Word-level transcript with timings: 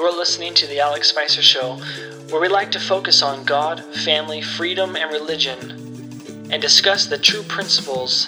You're 0.00 0.16
listening 0.16 0.54
to 0.54 0.66
The 0.66 0.80
Alex 0.80 1.10
Spicer 1.10 1.42
Show, 1.42 1.76
where 2.30 2.40
we 2.40 2.48
like 2.48 2.72
to 2.72 2.80
focus 2.80 3.22
on 3.22 3.44
God, 3.44 3.84
family, 3.96 4.40
freedom, 4.40 4.96
and 4.96 5.12
religion, 5.12 6.48
and 6.50 6.62
discuss 6.62 7.04
the 7.04 7.18
true 7.18 7.42
principles 7.42 8.24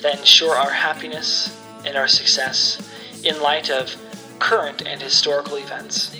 that 0.00 0.20
ensure 0.20 0.54
our 0.54 0.70
happiness 0.70 1.60
and 1.84 1.96
our 1.96 2.06
success 2.06 2.80
in 3.24 3.42
light 3.42 3.68
of 3.68 3.96
current 4.38 4.86
and 4.86 5.02
historical 5.02 5.56
events. 5.56 6.14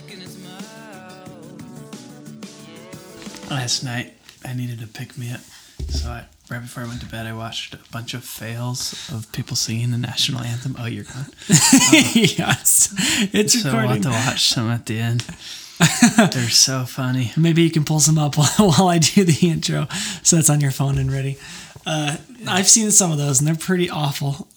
Last 3.49 3.85
night, 3.85 4.15
I 4.45 4.53
needed 4.53 4.81
to 4.81 4.89
pick 4.89 5.17
me 5.17 5.31
up, 5.31 5.43
so 5.91 6.09
I, 6.09 6.25
right 6.51 6.63
before 6.63 6.83
I 6.83 6.87
went 6.87 7.01
to 7.01 7.07
bed, 7.07 7.27
I 7.27 7.33
watched 7.33 7.75
a 7.75 7.79
bunch 7.93 8.15
of 8.15 8.25
fails 8.25 9.11
of 9.13 9.31
people 9.33 9.57
singing 9.57 9.91
the 9.91 9.99
national 9.99 10.41
anthem. 10.41 10.77
Oh, 10.79 10.87
you're 10.87 11.05
gone. 11.05 11.27
yes, 11.49 12.95
it's 13.33 13.63
So 13.63 13.71
I'll 13.71 13.89
have 13.89 14.03
to 14.03 14.11
watch 14.11 14.49
some 14.49 14.71
at 14.71 14.87
the 14.87 14.99
end. 14.99 15.21
They're 16.17 16.49
so 16.49 16.85
funny. 16.85 17.33
Maybe 17.37 17.63
you 17.63 17.71
can 17.71 17.85
pull 17.85 18.01
some 18.01 18.19
up 18.19 18.37
while, 18.37 18.49
while 18.59 18.89
I 18.89 18.99
do 18.99 19.25
the 19.25 19.49
intro, 19.49 19.87
so 20.23 20.37
it's 20.39 20.51
on 20.51 20.61
your 20.61 20.71
phone 20.71 20.99
and 20.99 21.13
ready. 21.13 21.39
Uh, 21.87 22.17
I've 22.47 22.69
seen 22.69 22.91
some 22.91 23.13
of 23.13 23.19
those, 23.19 23.39
and 23.41 23.49
they're 23.49 23.55
pretty 23.55 23.89
awful. 23.89 24.49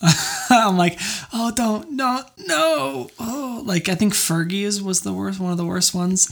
I'm 0.49 0.77
like, 0.77 0.99
oh, 1.31 1.51
don't, 1.55 1.91
no, 1.91 2.23
no. 2.37 3.09
Oh, 3.19 3.63
like 3.65 3.87
I 3.87 3.95
think 3.95 4.13
Fergie's 4.13 4.81
was 4.81 5.01
the 5.01 5.13
worst, 5.13 5.39
one 5.39 5.51
of 5.51 5.57
the 5.57 5.65
worst 5.65 5.93
ones 5.93 6.29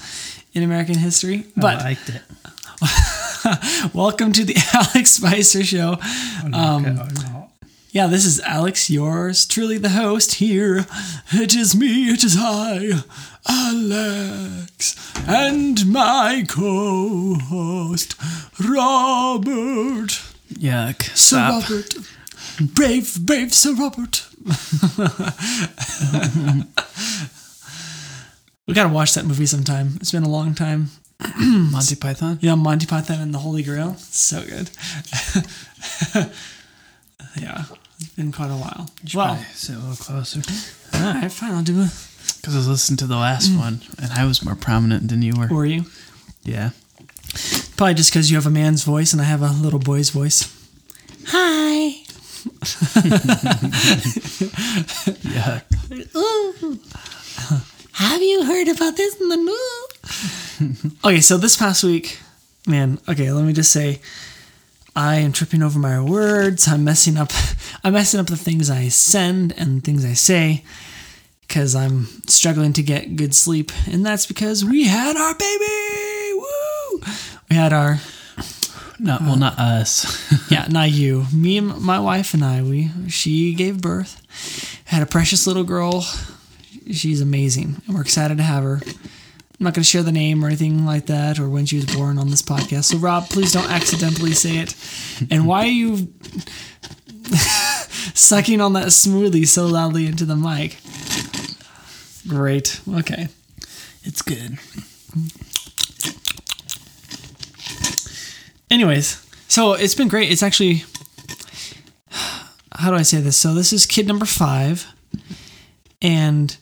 in 0.54 0.64
American 0.64 0.96
history. 0.98 1.46
But 1.56 1.80
I 1.80 1.84
liked 1.84 2.10
it. 2.10 2.22
welcome 3.94 4.34
to 4.34 4.44
the 4.44 4.56
Alex 4.74 5.12
Spicer 5.12 5.64
Show. 5.64 5.98
Um, 6.44 6.86
oh, 6.86 7.08
no. 7.22 7.52
Yeah, 7.92 8.08
this 8.08 8.26
is 8.26 8.40
Alex, 8.42 8.90
yours 8.90 9.46
truly, 9.46 9.78
the 9.78 9.90
host 9.90 10.36
here. 10.36 10.86
It 11.32 11.56
is 11.56 11.76
me, 11.76 12.10
it 12.10 12.24
is 12.24 12.36
I, 12.38 13.02
Alex, 13.48 15.14
and 15.28 15.92
my 15.92 16.44
co 16.48 17.36
host, 17.36 18.16
Robert. 18.60 20.22
Yuck. 20.54 21.04
Sir. 21.16 21.38
Robert. 21.38 21.96
Brave, 22.62 23.26
brave 23.26 23.54
Sir 23.54 23.74
Robert. 23.74 24.28
we 28.68 28.74
gotta 28.74 28.90
watch 28.90 29.14
that 29.14 29.26
movie 29.26 29.46
sometime. 29.46 29.98
It's 30.02 30.12
been 30.12 30.24
a 30.24 30.30
long 30.30 30.54
time. 30.56 30.90
Monty 31.38 31.96
Python? 31.96 32.40
Yeah, 32.42 32.56
Monty 32.56 32.86
Python 32.86 33.20
and 33.20 33.34
the 33.34 33.40
Holy 33.40 33.64
Grail. 33.64 33.96
So 33.96 34.42
good. 34.42 34.70
yeah, 37.40 37.66
it's 38.00 38.16
been 38.16 38.32
quite 38.32 38.52
a 38.52 38.56
while. 38.56 38.90
Well, 39.14 39.36
sit 39.54 39.76
a 39.76 39.80
little 39.80 39.96
closer. 39.96 40.42
all 40.94 41.14
right, 41.14 41.32
fine. 41.32 41.52
I'll 41.52 41.64
do 41.64 41.82
it. 41.82 41.92
Because 42.38 42.56
I 42.56 42.58
was 42.60 42.68
listening 42.70 42.98
to 42.98 43.08
the 43.08 43.18
last 43.18 43.52
mm. 43.52 43.60
one, 43.60 43.82
and 44.02 44.12
I 44.14 44.26
was 44.26 44.44
more 44.46 44.56
prominent 44.56 45.10
than 45.10 45.22
you 45.22 45.34
were. 45.38 45.48
Were 45.48 45.66
you? 45.66 45.86
Yeah. 46.44 46.70
Probably 47.76 47.96
just 47.96 48.12
because 48.12 48.32
you 48.32 48.38
have 48.38 48.48
a 48.48 48.50
man's 48.50 48.84
voice 48.84 49.14
and 49.14 49.22
I 49.22 49.26
have 49.26 49.42
a 49.42 49.52
little 49.52 49.80
boy's 49.80 50.10
voice. 50.10 50.56
Hi. 51.28 52.02
Yuck. 55.30 55.64
Have 57.94 58.22
you 58.22 58.46
heard 58.46 58.70
about 58.70 58.96
this 58.96 59.20
in 59.20 59.30
the 59.30 59.36
news? 59.36 60.49
okay, 61.06 61.22
so 61.22 61.38
this 61.38 61.58
past 61.58 61.84
week, 61.84 62.20
man, 62.68 63.00
okay, 63.08 63.32
let 63.32 63.46
me 63.46 63.54
just 63.54 63.72
say 63.72 64.02
I 64.96 65.16
am 65.18 65.32
tripping 65.32 65.64
over 65.64 65.80
my 65.80 66.02
words. 66.02 66.68
I'm 66.68 66.84
messing 66.84 67.18
up 67.18 67.32
I'm 67.84 67.94
messing 67.94 68.20
up 68.20 68.28
the 68.28 68.38
things 68.38 68.70
I 68.70 68.90
send 68.90 69.54
and 69.58 69.84
things 69.84 70.06
I 70.06 70.14
say 70.14 70.64
cuz 71.48 71.76
I'm 71.76 72.08
struggling 72.28 72.74
to 72.74 72.84
get 72.84 73.16
good 73.16 73.34
sleep, 73.34 73.72
and 73.88 74.06
that's 74.06 74.26
because 74.26 74.64
we 74.66 74.86
had 74.86 75.16
our 75.18 75.34
baby. 75.34 76.34
Woo! 76.34 77.02
We 77.50 77.56
had 77.56 77.74
our 77.74 78.00
Not, 79.02 79.22
well, 79.22 79.38
not 79.38 79.58
uh, 79.58 79.80
us. 79.80 80.50
yeah, 80.52 80.68
not 80.70 80.92
you. 80.92 81.26
Me 81.34 81.58
and 81.58 81.80
my 81.80 82.00
wife 82.00 82.34
and 82.34 82.44
I, 82.44 82.62
we 82.62 82.92
she 83.08 83.54
gave 83.54 83.82
birth, 83.82 84.22
had 84.86 85.02
a 85.02 85.06
precious 85.06 85.48
little 85.48 85.64
girl. 85.64 86.06
She's 86.92 87.22
amazing, 87.22 87.82
and 87.88 87.96
we're 87.96 88.02
excited 88.02 88.38
to 88.38 88.44
have 88.44 88.64
her. 88.64 88.82
I'm 89.60 89.66
not 89.66 89.74
going 89.74 89.84
to 89.84 89.90
share 89.90 90.04
the 90.04 90.12
name 90.14 90.44
or 90.44 90.48
anything 90.48 90.86
like 90.86 91.08
that, 91.08 91.38
or 91.38 91.50
when 91.50 91.66
she 91.66 91.76
was 91.76 91.86
born 91.86 92.18
on 92.18 92.30
this 92.30 92.42
podcast. 92.42 92.86
So, 92.86 92.98
Rob, 92.98 93.28
please 93.30 93.52
don't 93.52 93.70
accidentally 93.70 94.32
say 94.32 94.58
it. 94.58 94.74
And 95.30 95.46
why 95.46 95.64
are 95.64 95.68
you 95.68 95.96
sucking 98.14 98.62
on 98.62 98.72
that 98.74 98.88
smoothie 98.88 99.46
so 99.46 99.66
loudly 99.66 100.06
into 100.06 100.24
the 100.24 100.38
mic? 100.38 100.78
Great. 102.26 102.80
Okay. 102.90 103.28
it's 104.04 104.22
good. 104.22 104.58
Anyways, 108.72 109.26
so 109.48 109.74
it's 109.74 109.96
been 109.96 110.08
great. 110.08 110.32
It's 110.32 110.44
actually 110.44 110.84
how 112.72 112.92
do 112.92 112.96
I 112.96 113.02
say 113.02 113.20
this? 113.20 113.36
So 113.36 113.54
this 113.54 113.74
is 113.74 113.86
kid 113.86 114.08
number 114.08 114.26
five, 114.26 114.86
and 116.02 116.56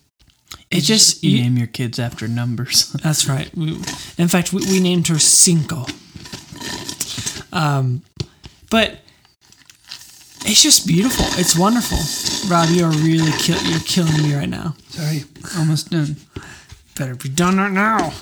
it 0.72 0.82
just 0.82 1.24
You 1.24 1.32
you- 1.32 1.44
name 1.44 1.58
your 1.58 1.68
kids 1.68 2.00
after 2.00 2.28
numbers. 2.28 2.92
that's 3.04 3.28
right. 3.28 3.50
We, 3.56 3.74
in 4.18 4.28
fact, 4.28 4.54
we, 4.54 4.66
we 4.66 4.80
named 4.80 5.08
her 5.08 5.20
Cinco. 5.20 5.86
Um, 7.54 8.04
but 8.70 9.00
it's 10.46 10.62
just 10.62 10.86
beautiful. 10.88 11.26
It's 11.40 11.58
wonderful. 11.58 11.98
Rob, 12.50 12.70
you 12.70 12.86
are 12.86 12.92
really 12.92 13.32
kill, 13.40 13.62
you're 13.64 13.80
killing 13.80 14.22
me 14.22 14.36
right 14.36 14.50
now. 14.50 14.76
Sorry. 14.90 15.24
Almost 15.58 15.90
done. 15.90 16.18
Better 16.98 17.16
be 17.16 17.30
done 17.30 17.58
right 17.58 17.72
now. 17.72 18.14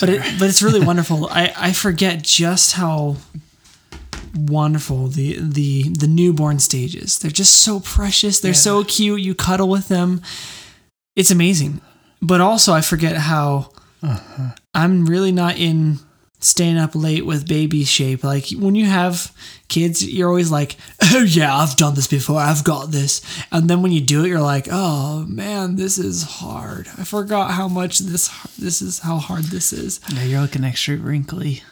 But 0.00 0.08
it, 0.10 0.38
but 0.38 0.48
it's 0.48 0.62
really 0.62 0.80
wonderful. 0.84 1.28
I, 1.30 1.52
I 1.56 1.72
forget 1.72 2.22
just 2.22 2.72
how 2.74 3.16
wonderful 4.34 5.06
the 5.08 5.38
the 5.40 5.84
the 5.88 6.06
newborn 6.06 6.58
stages. 6.58 7.18
They're 7.18 7.30
just 7.30 7.54
so 7.62 7.80
precious. 7.80 8.40
They're 8.40 8.52
so 8.54 8.84
cute. 8.84 9.20
You 9.22 9.34
cuddle 9.34 9.68
with 9.68 9.88
them. 9.88 10.20
It's 11.16 11.30
amazing. 11.30 11.80
But 12.22 12.40
also 12.40 12.72
I 12.72 12.80
forget 12.80 13.16
how 13.16 13.70
uh-huh. 14.02 14.50
I'm 14.74 15.06
really 15.06 15.32
not 15.32 15.56
in 15.56 15.98
staying 16.38 16.76
up 16.76 16.94
late 16.94 17.26
with 17.26 17.48
baby 17.48 17.84
shape. 17.84 18.22
Like 18.22 18.50
when 18.50 18.74
you 18.74 18.86
have 18.86 19.32
kids, 19.68 20.06
you're 20.06 20.28
always 20.28 20.50
like, 20.50 20.76
"Oh 21.02 21.22
yeah, 21.22 21.56
I've 21.56 21.76
done 21.76 21.94
this 21.94 22.06
before. 22.06 22.40
I've 22.40 22.64
got 22.64 22.90
this." 22.90 23.20
And 23.50 23.68
then 23.68 23.82
when 23.82 23.92
you 23.92 24.00
do 24.00 24.24
it, 24.24 24.28
you're 24.28 24.40
like, 24.40 24.68
"Oh 24.70 25.24
man, 25.26 25.76
this 25.76 25.98
is 25.98 26.22
hard. 26.22 26.88
I 26.98 27.04
forgot 27.04 27.52
how 27.52 27.68
much 27.68 27.98
this 27.98 28.28
this 28.56 28.82
is 28.82 29.00
how 29.00 29.16
hard 29.16 29.44
this 29.44 29.72
is." 29.72 30.00
Yeah, 30.12 30.24
you're 30.24 30.40
looking 30.42 30.64
extra 30.64 30.96
wrinkly 30.96 31.62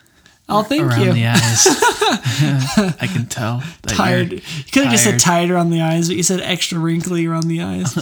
Oh, 0.47 0.63
thank 0.63 0.83
around 0.83 1.01
you. 1.01 1.13
the 1.15 1.27
eyes. 1.27 1.67
I 3.01 3.07
can 3.11 3.25
tell. 3.27 3.63
Tired. 3.87 4.31
you're 4.33 4.41
could 4.73 4.83
have 4.85 4.93
just 4.93 5.05
said 5.05 5.19
tired. 5.19 5.51
around 5.51 5.71
the 5.71 5.81
eyes, 5.81 6.09
but 6.09 6.19
you 6.19 6.23
said 6.23 6.41
extra 6.41 6.79
wrinkly 6.79 7.25
around 7.25 7.49
the 7.49 7.63
eyes. 7.63 7.97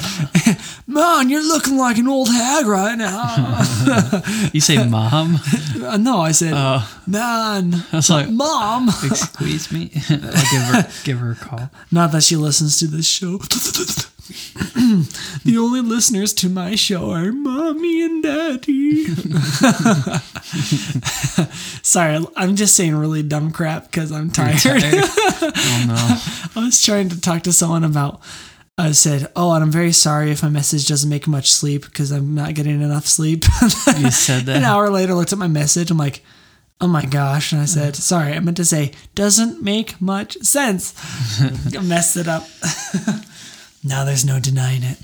Man, 0.89 1.31
you're 1.31 1.47
looking 1.47 1.77
like 1.77 1.99
an 1.99 2.09
old 2.09 2.29
hag 2.29 2.67
right 2.67 2.99
now. 2.99 3.63
You 4.53 4.61
say 4.61 4.85
mom? 4.87 5.37
Uh, 5.83 5.97
no, 5.97 6.21
I 6.21 6.33
said, 6.33 6.53
Oh, 6.55 7.01
man, 7.07 7.75
I 7.93 7.97
was 7.97 8.11
like, 8.11 8.29
mom. 8.29 8.89
Excuse 8.89 9.73
me. 9.73 9.91
I'll 10.11 10.19
give 10.19 10.63
her 10.63 10.91
give 11.05 11.19
her 11.21 11.31
a 11.33 11.37
call. 11.37 11.71
Not 11.91 12.13
that 12.13 12.23
she 12.23 12.37
listens 12.37 12.79
to 12.81 12.87
this 12.87 13.07
show. 13.09 13.39
the 15.45 15.57
only 15.59 15.81
listeners 15.81 16.33
to 16.35 16.49
my 16.49 16.75
show 16.77 17.11
are 17.11 17.33
mommy 17.33 18.03
and 18.03 18.23
daddy. 18.23 19.07
Sorry, 21.83 22.25
I'm 22.37 22.57
just 22.57 22.77
saying 22.77 22.95
really 22.95 23.23
dumb 23.23 23.51
crap 23.51 23.91
because 23.91 24.13
I'm 24.13 24.31
tired. 24.31 24.59
Tired. 24.59 24.83
Oh 25.45 25.85
no. 25.89 25.95
I 26.61 26.65
was 26.67 26.81
trying 26.83 27.09
to 27.09 27.21
talk 27.21 27.43
to 27.43 27.53
someone 27.53 27.85
about. 27.85 28.21
I 28.79 28.93
said, 28.93 29.31
"Oh, 29.37 29.53
and 29.53 29.63
I'm 29.65 29.73
very 29.73 29.93
sorry 29.93 30.31
if 30.31 30.43
my 30.43 30.49
message 30.49 30.87
doesn't 30.89 31.11
make 31.11 31.27
much 31.27 31.51
sleep 31.51 31.85
because 31.85 32.11
I'm 32.13 32.35
not 32.35 32.55
getting 32.55 32.81
enough 32.81 33.07
sleep." 33.07 33.45
You 33.99 34.11
said 34.11 34.45
that. 34.45 34.57
An 34.59 34.65
hour 34.65 34.89
later, 34.89 35.15
looked 35.15 35.33
at 35.33 35.39
my 35.39 35.49
message. 35.49 35.91
I'm 35.91 35.99
like, 35.99 36.23
"Oh 36.81 36.87
my 36.87 37.05
gosh!" 37.05 37.53
And 37.53 37.61
I 37.61 37.67
said, 37.67 37.97
"Sorry, 37.97 38.33
I 38.33 38.39
meant 38.39 38.57
to 38.59 38.65
say 38.65 38.93
doesn't 39.15 39.63
make 39.63 40.01
much 40.01 40.37
sense." 40.39 40.95
I 41.77 41.81
messed 41.83 42.17
it 42.17 42.29
up. 42.29 42.47
Now 43.85 44.05
there's 44.05 44.25
no 44.25 44.39
denying 44.41 44.83
it. 44.83 44.99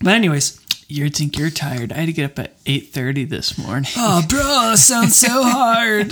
But 0.00 0.14
anyways, 0.14 0.58
You 0.88 1.08
think 1.10 1.38
you're 1.38 1.48
tired. 1.50 1.90
I 1.92 1.96
had 1.98 2.06
to 2.06 2.12
get 2.12 2.24
up 2.32 2.38
at 2.38 2.52
eight 2.66 2.92
thirty 2.92 3.24
this 3.24 3.56
morning 3.56 3.90
oh, 3.96 4.22
bro, 4.28 4.74
sounds 4.76 5.16
so 5.16 5.28
hard. 5.44 6.08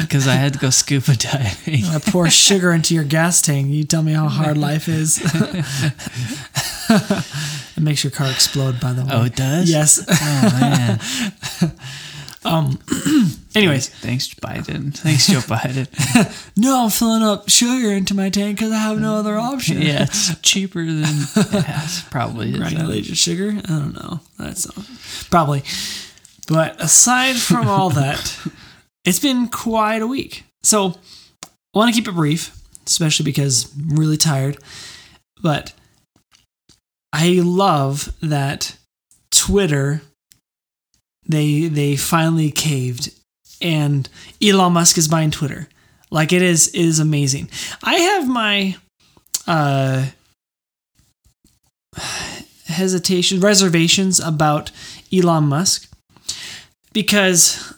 because 0.00 0.28
I 0.28 0.34
had 0.34 0.52
to 0.52 0.58
go 0.60 0.70
scuba 0.70 1.16
diving. 1.16 1.84
I 1.86 1.98
pour 2.04 2.28
sugar 2.30 2.72
into 2.72 2.94
your 2.94 3.04
gas 3.04 3.40
tank. 3.42 3.68
You 3.68 3.84
tell 3.84 4.02
me 4.02 4.12
how 4.12 4.28
hard 4.28 4.56
life 4.58 4.86
is. 4.88 5.18
it 7.76 7.80
makes 7.82 8.04
your 8.04 8.10
car 8.12 8.30
explode, 8.30 8.78
by 8.80 8.92
the 8.92 9.02
way. 9.02 9.10
Oh, 9.12 9.24
it 9.24 9.34
does. 9.34 9.70
Yes. 9.70 10.04
Oh 10.08 10.58
man. 10.60 11.00
Um, 12.44 12.78
anyways, 13.54 13.88
Thanks, 13.88 14.32
Biden. 14.32 14.94
Thanks, 14.96 15.26
Joe 15.26 15.40
Biden. 15.40 15.88
no, 16.56 16.84
I'm 16.84 16.90
filling 16.90 17.22
up 17.22 17.48
sugar 17.48 17.90
into 17.90 18.14
my 18.14 18.30
tank 18.30 18.58
because 18.58 18.72
I 18.72 18.78
have 18.78 18.98
no 18.98 19.16
other 19.16 19.36
option. 19.36 19.82
yeah, 19.82 20.04
it's 20.04 20.38
cheaper 20.40 20.84
than 20.84 21.02
gas, 21.34 22.02
probably. 22.10 22.52
Granulated 22.52 23.16
sugar. 23.16 23.60
I 23.64 23.68
don't 23.68 23.94
know. 23.94 24.20
That's 24.38 24.74
not, 24.74 24.86
probably. 25.30 25.62
But 26.48 26.80
aside 26.82 27.36
from 27.36 27.68
all 27.68 27.90
that, 27.90 28.38
it's 29.04 29.18
been 29.18 29.48
quite 29.48 30.02
a 30.02 30.06
week. 30.06 30.44
So 30.62 30.94
I 31.44 31.48
want 31.78 31.94
to 31.94 32.00
keep 32.00 32.08
it 32.08 32.14
brief, 32.14 32.56
especially 32.86 33.24
because 33.24 33.70
I'm 33.78 33.96
really 33.96 34.16
tired. 34.16 34.58
But 35.42 35.72
I 37.12 37.40
love 37.42 38.14
that 38.22 38.76
Twitter 39.30 40.02
they 41.26 41.68
they 41.68 41.96
finally 41.96 42.50
caved 42.50 43.12
and 43.60 44.08
Elon 44.42 44.72
Musk 44.72 44.98
is 44.98 45.08
buying 45.08 45.30
Twitter. 45.30 45.68
Like 46.10 46.32
it 46.32 46.42
is 46.42 46.68
it 46.68 46.80
is 46.80 46.98
amazing. 46.98 47.50
I 47.82 47.94
have 47.94 48.28
my 48.28 48.76
uh 49.46 50.06
hesitation 52.66 53.40
reservations 53.40 54.20
about 54.20 54.70
Elon 55.12 55.44
Musk 55.44 55.90
because 56.92 57.74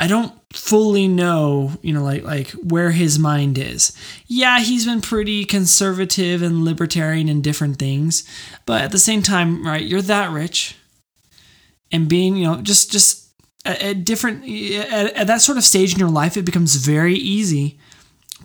I 0.00 0.06
don't 0.06 0.32
fully 0.52 1.08
know, 1.08 1.72
you 1.82 1.92
know, 1.94 2.02
like 2.02 2.24
like 2.24 2.50
where 2.50 2.90
his 2.90 3.18
mind 3.18 3.56
is. 3.56 3.96
Yeah, 4.26 4.60
he's 4.60 4.84
been 4.84 5.00
pretty 5.00 5.44
conservative 5.44 6.42
and 6.42 6.64
libertarian 6.64 7.28
in 7.28 7.40
different 7.40 7.78
things, 7.78 8.24
but 8.66 8.82
at 8.82 8.90
the 8.90 8.98
same 8.98 9.22
time, 9.22 9.66
right, 9.66 9.84
you're 9.84 10.02
that 10.02 10.30
rich 10.30 10.76
and 11.92 12.08
being, 12.08 12.36
you 12.36 12.44
know, 12.44 12.60
just 12.62 12.90
just 12.90 13.28
at, 13.64 14.04
different 14.04 14.44
at, 14.44 15.12
at 15.14 15.26
that 15.26 15.40
sort 15.40 15.58
of 15.58 15.64
stage 15.64 15.92
in 15.92 15.98
your 15.98 16.10
life 16.10 16.36
it 16.36 16.44
becomes 16.44 16.74
very 16.76 17.14
easy 17.14 17.78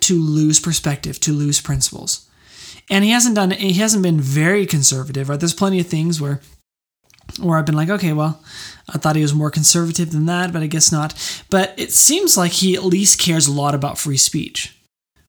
to 0.00 0.20
lose 0.20 0.60
perspective, 0.60 1.18
to 1.20 1.32
lose 1.32 1.60
principles. 1.60 2.28
And 2.90 3.04
he 3.04 3.10
hasn't 3.10 3.34
done 3.34 3.50
he 3.50 3.74
hasn't 3.74 4.02
been 4.02 4.20
very 4.20 4.66
conservative 4.66 5.28
right? 5.28 5.40
There's 5.40 5.54
plenty 5.54 5.80
of 5.80 5.86
things 5.86 6.20
where 6.20 6.40
where 7.40 7.58
i've 7.58 7.66
been 7.66 7.76
like 7.76 7.90
okay 7.90 8.14
well 8.14 8.42
i 8.88 8.96
thought 8.96 9.14
he 9.14 9.20
was 9.20 9.34
more 9.34 9.50
conservative 9.50 10.12
than 10.12 10.24
that 10.24 10.50
but 10.50 10.62
i 10.62 10.66
guess 10.66 10.90
not. 10.90 11.14
But 11.50 11.74
it 11.76 11.92
seems 11.92 12.38
like 12.38 12.52
he 12.52 12.74
at 12.74 12.84
least 12.84 13.20
cares 13.20 13.46
a 13.46 13.52
lot 13.52 13.74
about 13.74 13.98
free 13.98 14.16
speech. 14.16 14.74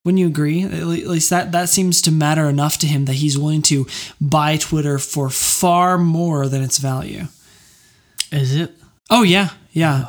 Wouldn't 0.05 0.19
you 0.19 0.27
agree? 0.27 0.63
At 0.63 0.85
least 0.87 1.29
that 1.29 1.51
that 1.51 1.67
seems 1.67 2.01
to 2.03 2.11
matter 2.11 2.47
enough 2.47 2.77
to 2.79 2.87
him 2.87 3.03
that 3.05 3.15
he's 3.15 3.37
willing 3.37 3.61
to 3.63 3.85
buy 4.21 4.55
twitter 4.55 4.97
for 4.97 5.29
far 5.29 5.97
more 5.97 6.47
than 6.47 6.63
its 6.63 6.77
value 6.77 7.27
Is 8.31 8.55
it? 8.55 8.71
Oh 9.09 9.23
yeah, 9.23 9.49
yeah. 9.71 10.07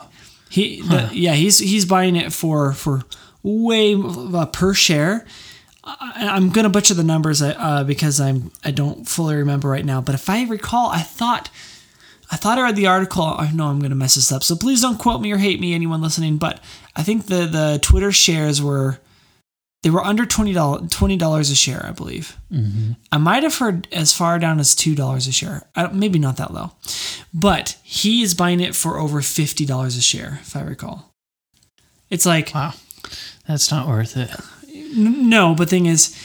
He, 0.51 0.83
the, 0.83 1.11
yeah, 1.13 1.35
he's 1.35 1.59
he's 1.59 1.85
buying 1.85 2.17
it 2.17 2.33
for 2.33 2.73
for 2.73 3.03
way 3.43 3.95
uh, 3.95 4.47
per 4.47 4.75
share. 4.75 5.25
I, 5.85 6.29
I'm 6.33 6.51
gonna 6.51 6.69
butcher 6.69 6.95
the 6.95 7.05
numbers 7.05 7.41
uh, 7.41 7.85
because 7.85 8.21
I'm 8.21 8.51
I 8.65 8.71
don't 8.71 9.09
fully 9.09 9.37
remember 9.37 9.69
right 9.69 9.85
now. 9.85 10.01
But 10.01 10.15
if 10.15 10.29
I 10.29 10.45
recall, 10.45 10.91
I 10.91 11.01
thought 11.01 11.51
I 12.31 12.37
thought 12.37 12.59
I 12.59 12.63
read 12.63 12.77
the 12.77 12.87
article. 12.89 13.23
I 13.23 13.51
know 13.53 13.67
I'm 13.69 13.81
gonna 13.81 13.95
mess 13.95 14.17
this 14.17 14.33
up, 14.33 14.43
so 14.43 14.57
please 14.57 14.83
don't 14.83 14.99
quote 14.99 15.21
me 15.21 15.33
or 15.33 15.39
hate 15.39 15.61
me, 15.61 15.73
anyone 15.73 16.03
listening. 16.03 16.37
But 16.37 16.61
I 16.97 17.03
think 17.03 17.27
the 17.27 17.47
the 17.47 17.79
Twitter 17.81 18.13
shares 18.13 18.61
were 18.61 18.99
they 19.83 19.91
were 19.91 20.05
under 20.05 20.27
twenty 20.27 20.53
dollars 20.53 20.91
twenty 20.91 21.17
dollars 21.17 21.51
a 21.51 21.55
share, 21.55 21.85
I 21.87 21.93
believe. 21.93 22.37
I 23.13 23.19
might 23.19 23.43
have 23.43 23.57
heard 23.57 23.89
as 23.93 24.13
far 24.13 24.39
down 24.39 24.61
as 24.61 24.75
two 24.75 24.95
dollars 24.95 25.27
a 25.27 25.33
share. 25.33 25.63
I 25.75 25.83
don't, 25.83 25.95
maybe 25.95 26.19
not 26.19 26.37
that 26.37 26.53
low, 26.53 26.73
but 27.33 27.77
he 27.83 28.23
is 28.23 28.35
buying 28.35 28.61
it 28.61 28.75
for 28.77 28.99
over 28.99 29.23
fifty 29.23 29.65
dollars 29.65 29.97
a 29.97 30.01
share, 30.03 30.39
if 30.43 30.55
I 30.57 30.63
recall. 30.63 31.11
It's 32.11 32.27
like 32.27 32.53
Wow. 32.55 32.75
That's 33.49 33.71
not 33.71 33.89
worth 33.89 34.17
it. 34.17 34.31
no, 34.95 35.55
but 35.55 35.69
thing 35.71 35.87
is, 35.87 36.17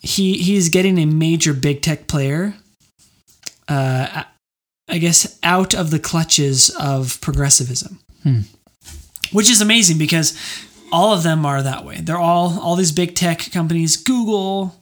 he 0.00 0.38
he's 0.38 0.68
getting 0.68 0.98
a 0.98 1.04
major 1.06 1.52
big 1.52 1.82
tech 1.82 2.06
player. 2.06 2.54
Uh, 3.68 4.24
I 4.88 4.98
guess 4.98 5.38
out 5.42 5.74
of 5.74 5.90
the 5.90 5.98
clutches 6.00 6.70
of 6.70 7.20
progressivism, 7.20 8.00
which 9.32 9.48
is 9.50 9.60
amazing 9.60 9.98
because 9.98 10.36
all 10.92 11.12
of 11.12 11.22
them 11.22 11.46
are 11.46 11.62
that 11.62 11.84
way. 11.84 11.96
They're 12.00 12.18
all 12.18 12.58
all 12.60 12.76
these 12.76 12.92
big 12.92 13.14
tech 13.14 13.50
companies, 13.52 13.96
Google, 13.96 14.80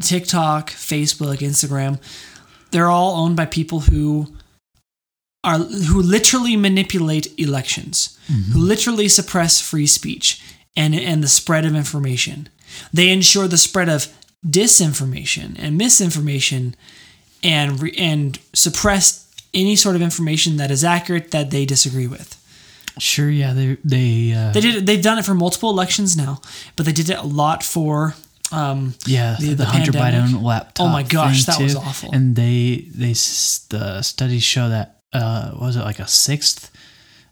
TikTok, 0.00 0.70
Facebook, 0.70 1.38
Instagram. 1.38 2.00
They're 2.70 2.88
all 2.88 3.16
owned 3.16 3.36
by 3.36 3.46
people 3.46 3.80
who 3.80 4.34
are 5.44 5.58
who 5.58 6.00
literally 6.00 6.56
manipulate 6.56 7.38
elections, 7.38 8.18
who 8.26 8.34
mm-hmm. 8.34 8.58
literally 8.58 9.08
suppress 9.08 9.60
free 9.60 9.86
speech 9.86 10.42
and 10.76 10.94
and 10.94 11.22
the 11.22 11.28
spread 11.28 11.64
of 11.64 11.74
information. 11.74 12.48
They 12.92 13.10
ensure 13.10 13.48
the 13.48 13.58
spread 13.58 13.88
of 13.88 14.08
disinformation 14.46 15.56
and 15.58 15.76
misinformation 15.76 16.74
and 17.42 17.80
re- 17.80 17.94
and 17.98 18.38
suppress 18.52 19.28
any 19.54 19.76
sort 19.76 19.96
of 19.96 20.02
information 20.02 20.56
that 20.56 20.70
is 20.70 20.84
accurate 20.84 21.30
that 21.30 21.50
they 21.50 21.66
disagree 21.66 22.06
with. 22.06 22.41
Sure, 22.98 23.30
yeah, 23.30 23.52
they 23.54 23.76
they 23.84 24.32
uh, 24.32 24.52
they 24.52 24.60
did 24.60 24.86
they've 24.86 25.02
done 25.02 25.18
it 25.18 25.24
for 25.24 25.34
multiple 25.34 25.70
elections 25.70 26.16
now, 26.16 26.40
but 26.76 26.84
they 26.86 26.92
did 26.92 27.08
it 27.10 27.18
a 27.18 27.22
lot 27.26 27.62
for 27.62 28.14
um, 28.52 28.94
yeah 29.06 29.36
the- 29.40 29.48
the, 29.48 29.54
the 29.54 29.64
Hunter. 29.64 29.92
Biden 29.92 30.42
laptop. 30.42 30.86
Oh 30.86 30.88
my 30.90 31.02
gosh, 31.02 31.44
that 31.46 31.60
was 31.60 31.74
awful. 31.74 32.10
And 32.12 32.36
they 32.36 32.86
they 32.94 33.12
the 33.70 34.02
studies 34.02 34.42
show 34.42 34.68
that 34.68 34.98
uh 35.12 35.52
was 35.58 35.76
it 35.76 35.84
like 35.84 35.98
a 36.00 36.06
sixth 36.08 36.70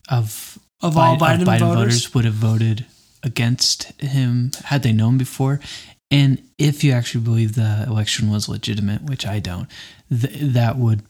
of 0.09 0.59
Of 0.83 0.97
all 0.97 1.17
Biden 1.19 1.45
voters? 1.59 2.15
would 2.15 2.25
have 2.25 2.35
voted 2.35 2.87
against 3.23 3.93
him 4.01 4.51
had 4.65 4.83
they 4.83 4.93
known 4.93 5.19
before. 5.19 5.61
And 6.11 6.43
if 6.59 6.83
you 6.83 6.93
actually 6.93 7.23
believe 7.23 7.55
the 7.55 7.85
election 7.87 8.31
was 8.31 8.49
legitimate, 8.49 9.03
which 9.03 9.25
I 9.27 9.39
don't, 9.39 9.69
th- 10.11 10.35
that 10.55 10.77
would 10.77 11.03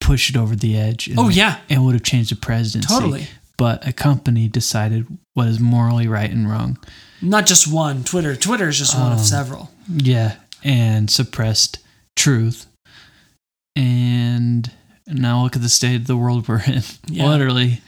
push 0.00 0.28
it 0.28 0.36
over 0.36 0.54
the 0.54 0.76
edge. 0.76 1.08
And, 1.08 1.18
Oh, 1.18 1.28
yeah. 1.30 1.60
and 1.70 1.84
would 1.84 1.94
have 1.94 2.02
changed 2.02 2.30
the 2.32 2.36
presidency. 2.36 2.88
Totally. 2.88 3.26
But 3.56 3.86
a 3.86 3.92
company 3.92 4.48
decided 4.48 5.06
what 5.34 5.48
is 5.48 5.60
morally 5.60 6.08
right 6.08 6.30
and 6.30 6.50
wrong. 6.50 6.78
not 7.20 7.46
just 7.46 7.70
one 7.72 8.02
Twitter. 8.04 8.34
Twitter 8.34 8.68
is 8.68 8.78
just 8.78 8.94
one 8.98 9.12
of 9.12 9.18
Um, 9.18 9.24
several. 9.24 9.70
Yeah, 9.88 10.36
and 10.64 11.10
suppressed 11.10 11.78
truth. 12.16 12.66
And 13.76 14.70
now 15.06 15.42
look 15.42 15.56
at 15.56 15.62
the 15.62 15.68
state 15.68 15.96
of 15.96 16.06
the 16.06 16.16
world 16.16 16.48
we're 16.48 16.62
in. 16.62 16.82
Yeah. 17.08 17.26
Literally, 17.28 17.80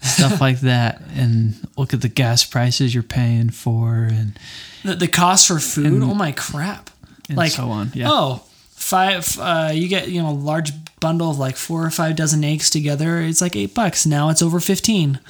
stuff 0.00 0.40
like 0.40 0.60
that. 0.60 1.00
And 1.16 1.54
look 1.76 1.94
at 1.94 2.00
the 2.00 2.08
gas 2.08 2.44
prices 2.44 2.92
you're 2.94 3.02
paying 3.04 3.50
for 3.50 3.94
and, 4.10 4.38
The, 4.84 4.94
the 4.96 5.08
cost 5.08 5.46
for 5.48 5.58
food. 5.60 6.02
oh 6.02 6.14
my 6.14 6.32
crap! 6.32 6.90
and 7.28 7.38
Like 7.38 7.52
so 7.52 7.68
on. 7.70 7.92
Yeah. 7.94 8.08
oh 8.10 8.42
five. 8.70 9.38
Uh, 9.38 9.70
you 9.72 9.88
get 9.88 10.08
you 10.08 10.20
know 10.22 10.30
a 10.30 10.32
large 10.50 10.72
bundle 11.04 11.30
of 11.30 11.38
like 11.38 11.56
four 11.56 11.84
or 11.84 11.90
five 11.90 12.16
dozen 12.16 12.42
eggs 12.44 12.70
together. 12.70 13.20
It's 13.20 13.40
like 13.42 13.56
eight 13.56 13.74
bucks. 13.74 14.06
Now 14.06 14.30
it's 14.30 14.42
over 14.42 14.58
fifteen. 14.60 15.20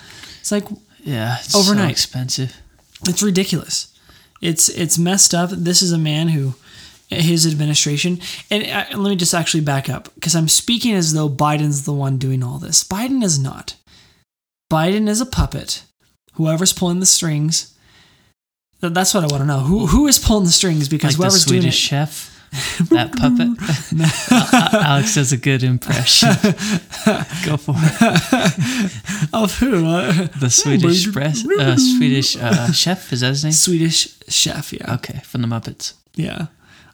It's 0.41 0.53
like 0.53 0.65
yeah. 1.03 1.39
It's 1.41 1.53
so 1.53 1.59
overnight. 1.59 1.91
expensive. 1.91 2.51
It's 3.09 3.23
ridiculous. 3.23 3.77
It's 4.41 4.69
it's 4.69 4.99
messed 4.99 5.35
up. 5.35 5.51
This 5.51 5.83
is 5.83 5.91
a 5.93 5.99
man 5.99 6.29
who 6.29 6.55
his 7.11 7.47
administration 7.47 8.19
and 8.51 8.65
uh, 8.65 8.99
let 8.99 9.11
me 9.11 9.17
just 9.17 9.35
actually 9.35 9.63
back 9.63 9.89
up 9.89 10.09
because 10.15 10.35
I'm 10.35 10.49
speaking 10.49 10.95
as 10.95 11.13
though 11.13 11.29
Biden's 11.29 11.85
the 11.85 11.93
one 11.93 12.19
doing 12.19 12.43
all 12.43 12.59
this. 12.59 12.83
Biden 12.85 13.23
is 13.23 13.39
not. 13.39 13.77
Biden 14.73 15.09
is 15.09 15.21
a 15.21 15.27
puppet. 15.27 15.85
Whoever's 16.35 16.73
pulling 16.73 17.01
the 17.01 17.07
strings. 17.07 17.75
That's 18.81 19.15
what 19.15 19.25
I 19.25 19.29
want 19.29 19.43
to 19.43 19.47
know. 19.47 19.61
Who 19.61 19.87
who 19.87 20.07
is 20.07 20.19
pulling 20.19 20.45
the 20.45 20.51
strings? 20.61 20.89
Because 20.89 21.13
Like 21.13 21.17
the 21.17 21.23
whoever's 21.25 21.45
doing 21.45 21.61
Swedish 21.63 21.85
it. 21.85 21.89
chef. 21.89 22.34
That 22.91 23.13
puppet. 23.17 23.49
Alex 24.85 25.15
does 25.15 25.33
a 25.33 25.37
good 25.37 25.63
impression. 25.63 26.29
Go 27.45 27.57
for 27.57 27.75
it. 27.77 29.29
Of 29.33 29.59
who? 29.59 29.87
Uh, 29.87 30.29
The 30.41 30.51
Swedish 30.51 31.13
press, 31.13 31.47
uh, 31.47 31.77
Swedish 31.77 32.37
uh, 32.37 32.73
chef 32.73 33.13
is 33.13 33.21
that 33.21 33.29
his 33.29 33.45
name? 33.45 33.53
Swedish 33.53 34.09
chef. 34.29 34.73
Yeah. 34.73 34.95
Okay, 34.95 35.21
from 35.25 35.43
the 35.43 35.49
Muppets. 35.49 35.95
Yeah. 36.15 36.47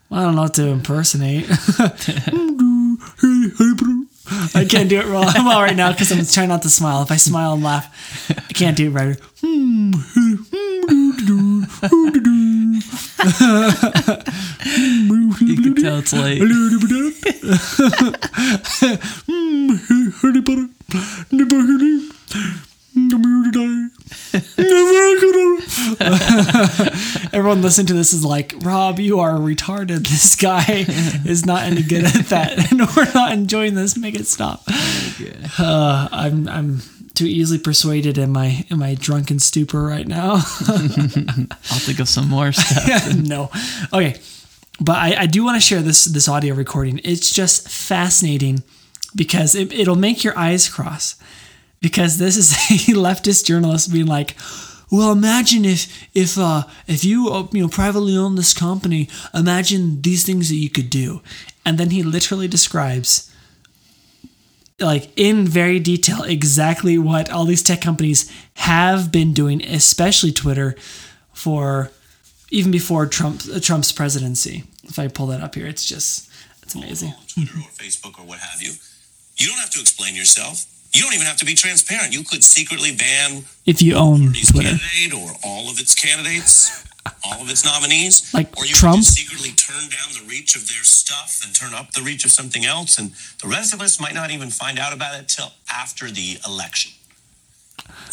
I 0.09 0.23
don't 0.23 0.35
know 0.35 0.41
what 0.41 0.53
to 0.55 0.67
impersonate. 0.67 1.45
I 4.53 4.65
can't 4.65 4.89
do 4.89 4.99
it 4.99 5.07
well, 5.07 5.23
well 5.35 5.61
right 5.61 5.75
now 5.75 5.91
because 5.91 6.11
I'm 6.11 6.25
trying 6.25 6.49
not 6.49 6.61
to 6.63 6.69
smile. 6.69 7.01
If 7.03 7.11
I 7.11 7.17
smile 7.17 7.53
and 7.53 7.63
laugh, 7.63 7.87
I 8.29 8.53
can't 8.53 8.75
do 8.75 8.87
it 8.87 8.89
right. 8.91 9.17
You 15.41 15.61
can 15.61 15.75
tell 15.75 15.99
it's 15.99 16.13
late. 16.13 16.41
Everyone 27.33 27.61
listening 27.61 27.87
to 27.87 27.93
this 27.93 28.11
is 28.13 28.25
like, 28.25 28.53
Rob, 28.61 28.99
you 28.99 29.19
are 29.19 29.33
retarded. 29.33 30.07
This 30.07 30.35
guy 30.35 30.85
is 31.25 31.45
not 31.45 31.63
any 31.63 31.83
good 31.83 32.05
at 32.05 32.25
that, 32.27 32.71
and 32.71 32.81
we're 32.95 33.11
not 33.13 33.33
enjoying 33.33 33.75
this. 33.75 33.97
Make 33.97 34.15
it 34.15 34.27
stop. 34.27 34.63
Uh, 35.59 36.09
I'm, 36.11 36.47
I'm, 36.47 36.81
too 37.13 37.25
easily 37.25 37.59
persuaded 37.59 38.17
in 38.17 38.31
my 38.31 38.65
in 38.69 38.79
my 38.79 38.95
drunken 38.95 39.39
stupor 39.39 39.83
right 39.83 40.07
now. 40.07 40.31
I'll 40.67 41.79
think 41.79 41.99
of 41.99 42.09
some 42.09 42.27
more 42.27 42.51
stuff. 42.51 43.15
no. 43.15 43.49
Okay. 43.93 44.19
But 44.79 44.97
I, 44.97 45.21
I 45.21 45.25
do 45.27 45.43
want 45.43 45.61
to 45.61 45.65
share 45.65 45.81
this 45.81 46.05
this 46.05 46.27
audio 46.27 46.55
recording. 46.55 46.99
It's 47.03 47.29
just 47.29 47.69
fascinating 47.69 48.63
because 49.15 49.55
it, 49.55 49.71
it'll 49.71 49.95
make 49.95 50.23
your 50.23 50.37
eyes 50.37 50.69
cross. 50.69 51.15
Because 51.81 52.19
this 52.19 52.37
is 52.37 52.51
a 52.51 52.93
leftist 52.93 53.45
journalist 53.45 53.91
being 53.91 54.05
like, 54.05 54.35
well, 54.91 55.11
imagine 55.11 55.65
if 55.65 56.07
if 56.13 56.37
uh, 56.37 56.63
if 56.85 57.03
you 57.03 57.29
uh, 57.29 57.47
you 57.51 57.61
know 57.61 57.67
privately 57.67 58.15
own 58.15 58.35
this 58.35 58.53
company, 58.53 59.09
imagine 59.33 60.01
these 60.01 60.23
things 60.23 60.49
that 60.49 60.57
you 60.57 60.69
could 60.69 60.89
do, 60.89 61.21
and 61.65 61.77
then 61.77 61.89
he 61.89 62.03
literally 62.03 62.47
describes 62.47 63.30
like 64.81 65.11
in 65.15 65.47
very 65.47 65.79
detail 65.79 66.23
exactly 66.23 66.97
what 66.97 67.29
all 67.29 67.45
these 67.45 67.63
tech 67.63 67.81
companies 67.81 68.31
have 68.55 69.11
been 69.11 69.33
doing, 69.33 69.63
especially 69.63 70.31
Twitter, 70.31 70.75
for 71.33 71.91
even 72.49 72.71
before 72.71 73.05
Trump 73.05 73.41
Trump's 73.61 73.91
presidency. 73.91 74.63
If 74.83 74.99
I 74.99 75.07
pull 75.07 75.27
that 75.27 75.41
up 75.41 75.55
here, 75.55 75.67
it's 75.67 75.85
just 75.85 76.29
it's 76.63 76.75
amazing. 76.75 77.13
Oh, 77.15 77.23
Twitter 77.27 77.57
or 77.57 77.71
Facebook 77.71 78.19
or 78.19 78.25
what 78.25 78.39
have 78.39 78.61
you. 78.61 78.73
You 79.37 79.47
don't 79.47 79.59
have 79.59 79.71
to 79.71 79.79
explain 79.79 80.15
yourself. 80.15 80.65
You 80.93 81.01
don't 81.01 81.13
even 81.13 81.25
have 81.25 81.37
to 81.37 81.45
be 81.45 81.53
transparent. 81.53 82.13
You 82.13 82.23
could 82.23 82.43
secretly 82.43 82.95
ban 82.95 83.45
If 83.65 83.81
you 83.81 83.95
own 83.95 84.33
Twitter, 84.33 84.77
candidate 84.77 85.13
or 85.13 85.31
all 85.43 85.69
of 85.69 85.79
its 85.79 85.95
candidates, 85.95 86.85
all 87.25 87.41
of 87.41 87.49
its 87.49 87.65
nominees. 87.65 88.33
Like 88.33 88.55
or 88.57 88.65
you 88.65 88.73
Trump? 88.73 88.97
could 88.97 89.03
just 89.03 89.15
secretly 89.15 89.51
turn 89.51 89.89
down 89.89 90.13
the 90.13 90.27
reach 90.29 90.55
of 90.55 90.67
their 90.67 90.83
stuff 90.83 91.41
and 91.45 91.53
turn 91.55 91.73
up 91.73 91.91
the 91.91 92.01
reach 92.01 92.25
of 92.25 92.31
something 92.31 92.65
else, 92.65 92.97
and 92.97 93.11
the 93.41 93.47
rest 93.47 93.73
of 93.73 93.81
us 93.81 93.99
might 93.99 94.13
not 94.13 94.31
even 94.31 94.49
find 94.49 94.79
out 94.79 94.93
about 94.93 95.19
it 95.19 95.27
till 95.27 95.51
after 95.73 96.09
the 96.09 96.37
election. 96.47 96.91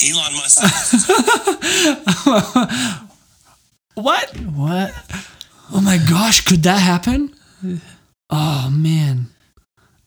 Elon 0.03 0.33
Musk 0.35 0.63
what? 3.95 4.31
What? 4.55 4.95
Oh 5.73 5.81
my 5.83 5.99
gosh, 6.09 6.41
could 6.43 6.63
that 6.63 6.81
happen? 6.81 7.35
Oh 8.31 8.71
man. 8.73 9.27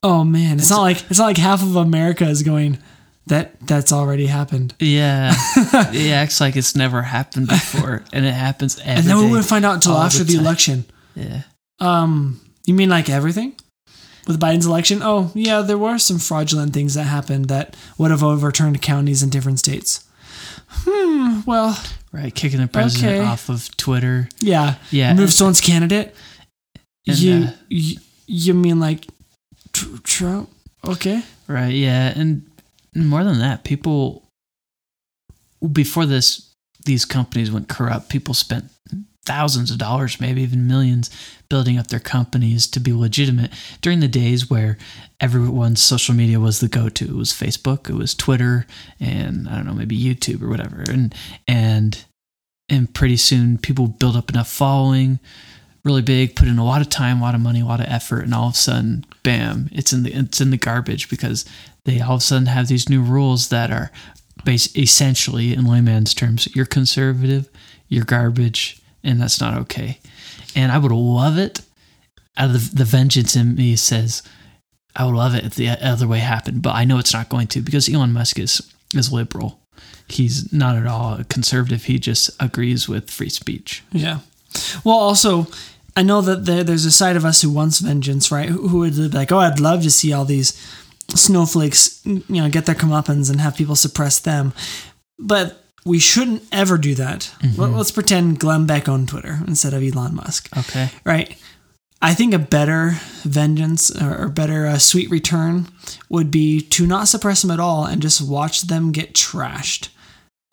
Oh 0.03 0.23
man. 0.23 0.59
It's 0.59 0.69
not 0.69 0.81
like 0.81 1.01
it's 1.09 1.19
not 1.19 1.25
like 1.25 1.37
half 1.37 1.61
of 1.61 1.75
America 1.75 2.25
is 2.27 2.43
going 2.43 2.79
that 3.27 3.59
that's 3.67 3.91
already 3.91 4.25
happened. 4.27 4.73
Yeah. 4.79 5.33
it 5.93 6.11
acts 6.11 6.41
like 6.41 6.55
it's 6.55 6.75
never 6.75 7.01
happened 7.01 7.47
before, 7.47 8.03
and 8.13 8.25
it 8.25 8.33
happens 8.33 8.79
every 8.79 8.93
And 8.93 9.03
then 9.05 9.17
we 9.19 9.27
wouldn't 9.29 9.47
find 9.47 9.63
out 9.65 9.75
until 9.75 9.97
after 9.97 10.23
the, 10.23 10.33
time. 10.35 10.41
election. 10.45 10.85
Yeah. 11.15 11.41
Um 11.79 12.41
you 12.65 12.73
mean 12.73 12.89
like 12.89 13.09
everything? 13.09 13.55
With 14.27 14.39
Biden's 14.39 14.67
election? 14.67 15.01
Oh, 15.03 15.31
yeah, 15.33 15.61
there 15.61 15.79
were 15.79 15.97
some 15.97 16.19
fraudulent 16.19 16.73
things 16.73 16.93
that 16.93 17.05
happened 17.05 17.45
that 17.45 17.75
would 17.97 18.11
have 18.11 18.23
overturned 18.23 18.79
counties 18.81 19.23
in 19.23 19.29
different 19.29 19.57
states. 19.59 20.07
Hmm, 20.69 21.41
well, 21.45 21.77
Right. 22.13 22.33
Kicking 22.35 22.59
the 22.59 22.67
president 22.67 23.19
Okay. 23.19 23.25
off 23.25 23.49
of 23.49 23.75
Twitter. 23.77 24.27
yeah. 24.41 24.75
Yeah. 24.91 25.13
Move 25.13 25.31
someone's 25.33 25.61
candidate? 25.61 26.13
And, 27.07 27.17
you, 27.17 27.33
uh, 27.45 27.51
you 27.69 27.97
you 28.27 28.53
mean 28.53 28.79
like 28.79 29.07
tr- 29.73 29.97
Trump? 30.03 30.49
Okay. 30.85 31.23
Right. 31.47 31.73
Yeah. 31.73 32.13
And 32.15 32.43
more 32.95 33.23
than 33.23 33.39
that, 33.39 33.63
people 33.63 34.27
before 35.71 36.05
this, 36.05 36.53
these 36.85 37.05
companies 37.05 37.51
went 37.51 37.69
corrupt. 37.69 38.09
People 38.09 38.33
spent 38.33 38.65
thousands 39.25 39.69
of 39.69 39.77
dollars, 39.77 40.19
maybe 40.19 40.41
even 40.41 40.67
millions, 40.67 41.09
building 41.47 41.77
up 41.77 41.87
their 41.87 41.99
companies 41.99 42.67
to 42.67 42.79
be 42.79 42.91
legitimate 42.91 43.51
during 43.81 43.99
the 43.99 44.07
days 44.07 44.49
where 44.49 44.77
everyone's 45.19 45.81
social 45.81 46.15
media 46.15 46.39
was 46.39 46.59
the 46.59 46.67
go-to. 46.67 47.05
It 47.05 47.15
was 47.15 47.31
Facebook, 47.31 47.89
it 47.89 47.93
was 47.95 48.15
Twitter, 48.15 48.65
and 48.99 49.47
I 49.47 49.55
don't 49.55 49.67
know, 49.67 49.73
maybe 49.73 49.97
YouTube 49.97 50.41
or 50.41 50.49
whatever. 50.49 50.83
And 50.89 51.13
and 51.47 52.03
and 52.67 52.93
pretty 52.93 53.17
soon 53.17 53.57
people 53.57 53.87
build 53.87 54.15
up 54.15 54.29
enough 54.29 54.49
following, 54.49 55.19
really 55.83 56.01
big, 56.01 56.35
put 56.35 56.47
in 56.47 56.59
a 56.59 56.65
lot 56.65 56.81
of 56.81 56.89
time, 56.89 57.19
a 57.19 57.23
lot 57.23 57.35
of 57.35 57.41
money, 57.41 57.61
a 57.61 57.65
lot 57.65 57.79
of 57.79 57.87
effort, 57.87 58.21
and 58.21 58.33
all 58.33 58.49
of 58.49 58.53
a 58.53 58.57
sudden, 58.57 59.05
bam, 59.23 59.69
it's 59.71 59.93
in 59.93 60.03
the 60.03 60.13
it's 60.13 60.41
in 60.41 60.51
the 60.51 60.57
garbage 60.57 61.09
because 61.09 61.45
they 61.85 61.99
all 61.99 62.15
of 62.15 62.19
a 62.19 62.23
sudden 62.23 62.47
have 62.47 62.67
these 62.67 62.89
new 62.89 63.01
rules 63.01 63.49
that 63.49 63.71
are 63.71 63.91
base 64.43 64.75
essentially 64.75 65.53
in 65.53 65.65
layman's 65.65 66.13
terms, 66.13 66.47
you're 66.55 66.65
conservative, 66.65 67.49
you're 67.87 68.05
garbage, 68.05 68.81
and 69.03 69.21
that's 69.21 69.41
not 69.41 69.57
okay. 69.57 69.99
And 70.55 70.71
I 70.71 70.77
would 70.77 70.91
love 70.91 71.37
it. 71.37 71.61
Uh, 72.37 72.43
Out 72.43 72.55
of 72.55 72.75
the, 72.75 72.85
vengeance 72.85 73.35
in 73.35 73.55
me 73.55 73.75
says, 73.75 74.23
I 74.95 75.05
would 75.05 75.15
love 75.15 75.35
it 75.35 75.45
if 75.45 75.55
the 75.55 75.69
other 75.69 76.07
way 76.07 76.19
happened, 76.19 76.61
but 76.61 76.75
I 76.75 76.85
know 76.85 76.97
it's 76.97 77.13
not 77.13 77.29
going 77.29 77.47
to 77.47 77.61
because 77.61 77.89
Elon 77.93 78.13
Musk 78.13 78.39
is 78.39 78.61
is 78.93 79.11
liberal. 79.11 79.59
He's 80.07 80.51
not 80.51 80.75
at 80.75 80.87
all 80.87 81.23
conservative. 81.29 81.85
He 81.85 81.97
just 81.99 82.29
agrees 82.39 82.89
with 82.89 83.09
free 83.09 83.29
speech. 83.29 83.83
Yeah. 83.91 84.19
Well, 84.83 84.95
also, 84.97 85.47
I 85.95 86.03
know 86.03 86.21
that 86.21 86.45
there, 86.45 86.63
there's 86.63 86.85
a 86.85 86.91
side 86.91 87.15
of 87.15 87.25
us 87.25 87.41
who 87.41 87.49
wants 87.49 87.79
vengeance, 87.79 88.31
right? 88.31 88.49
Who, 88.49 88.67
who 88.67 88.79
would 88.79 88.95
be 88.95 89.07
like, 89.09 89.31
oh, 89.31 89.39
I'd 89.39 89.59
love 89.59 89.83
to 89.83 89.91
see 89.91 90.13
all 90.13 90.25
these 90.25 90.53
snowflakes, 91.09 92.01
you 92.05 92.23
know, 92.29 92.49
get 92.49 92.65
their 92.65 92.75
comeuppance 92.75 93.29
and 93.29 93.41
have 93.41 93.55
people 93.55 93.75
suppress 93.75 94.19
them. 94.19 94.53
But 95.19 95.63
we 95.85 95.99
shouldn't 95.99 96.43
ever 96.51 96.77
do 96.77 96.95
that. 96.95 97.31
Let, 97.57 97.71
us 97.71 97.91
pretend 97.91 98.39
Glenn 98.39 98.65
Beck 98.65 98.87
owned 98.87 99.09
Twitter 99.09 99.39
instead 99.47 99.73
of 99.73 99.83
Elon 99.83 100.15
Musk, 100.15 100.49
Okay. 100.57 100.89
right? 101.03 101.35
I 102.03 102.13
think 102.15 102.33
a 102.33 102.39
better 102.39 102.93
vengeance 103.23 103.91
or, 104.01 104.23
or 104.23 104.29
better 104.29 104.65
uh, 104.65 104.77
sweet 104.79 105.09
return 105.11 105.67
would 106.09 106.31
be 106.31 106.59
to 106.61 106.87
not 106.87 107.07
suppress 107.07 107.41
them 107.43 107.51
at 107.51 107.59
all 107.59 107.85
and 107.85 108.01
just 108.01 108.21
watch 108.27 108.63
them 108.63 108.91
get 108.91 109.13
trashed 109.13 109.89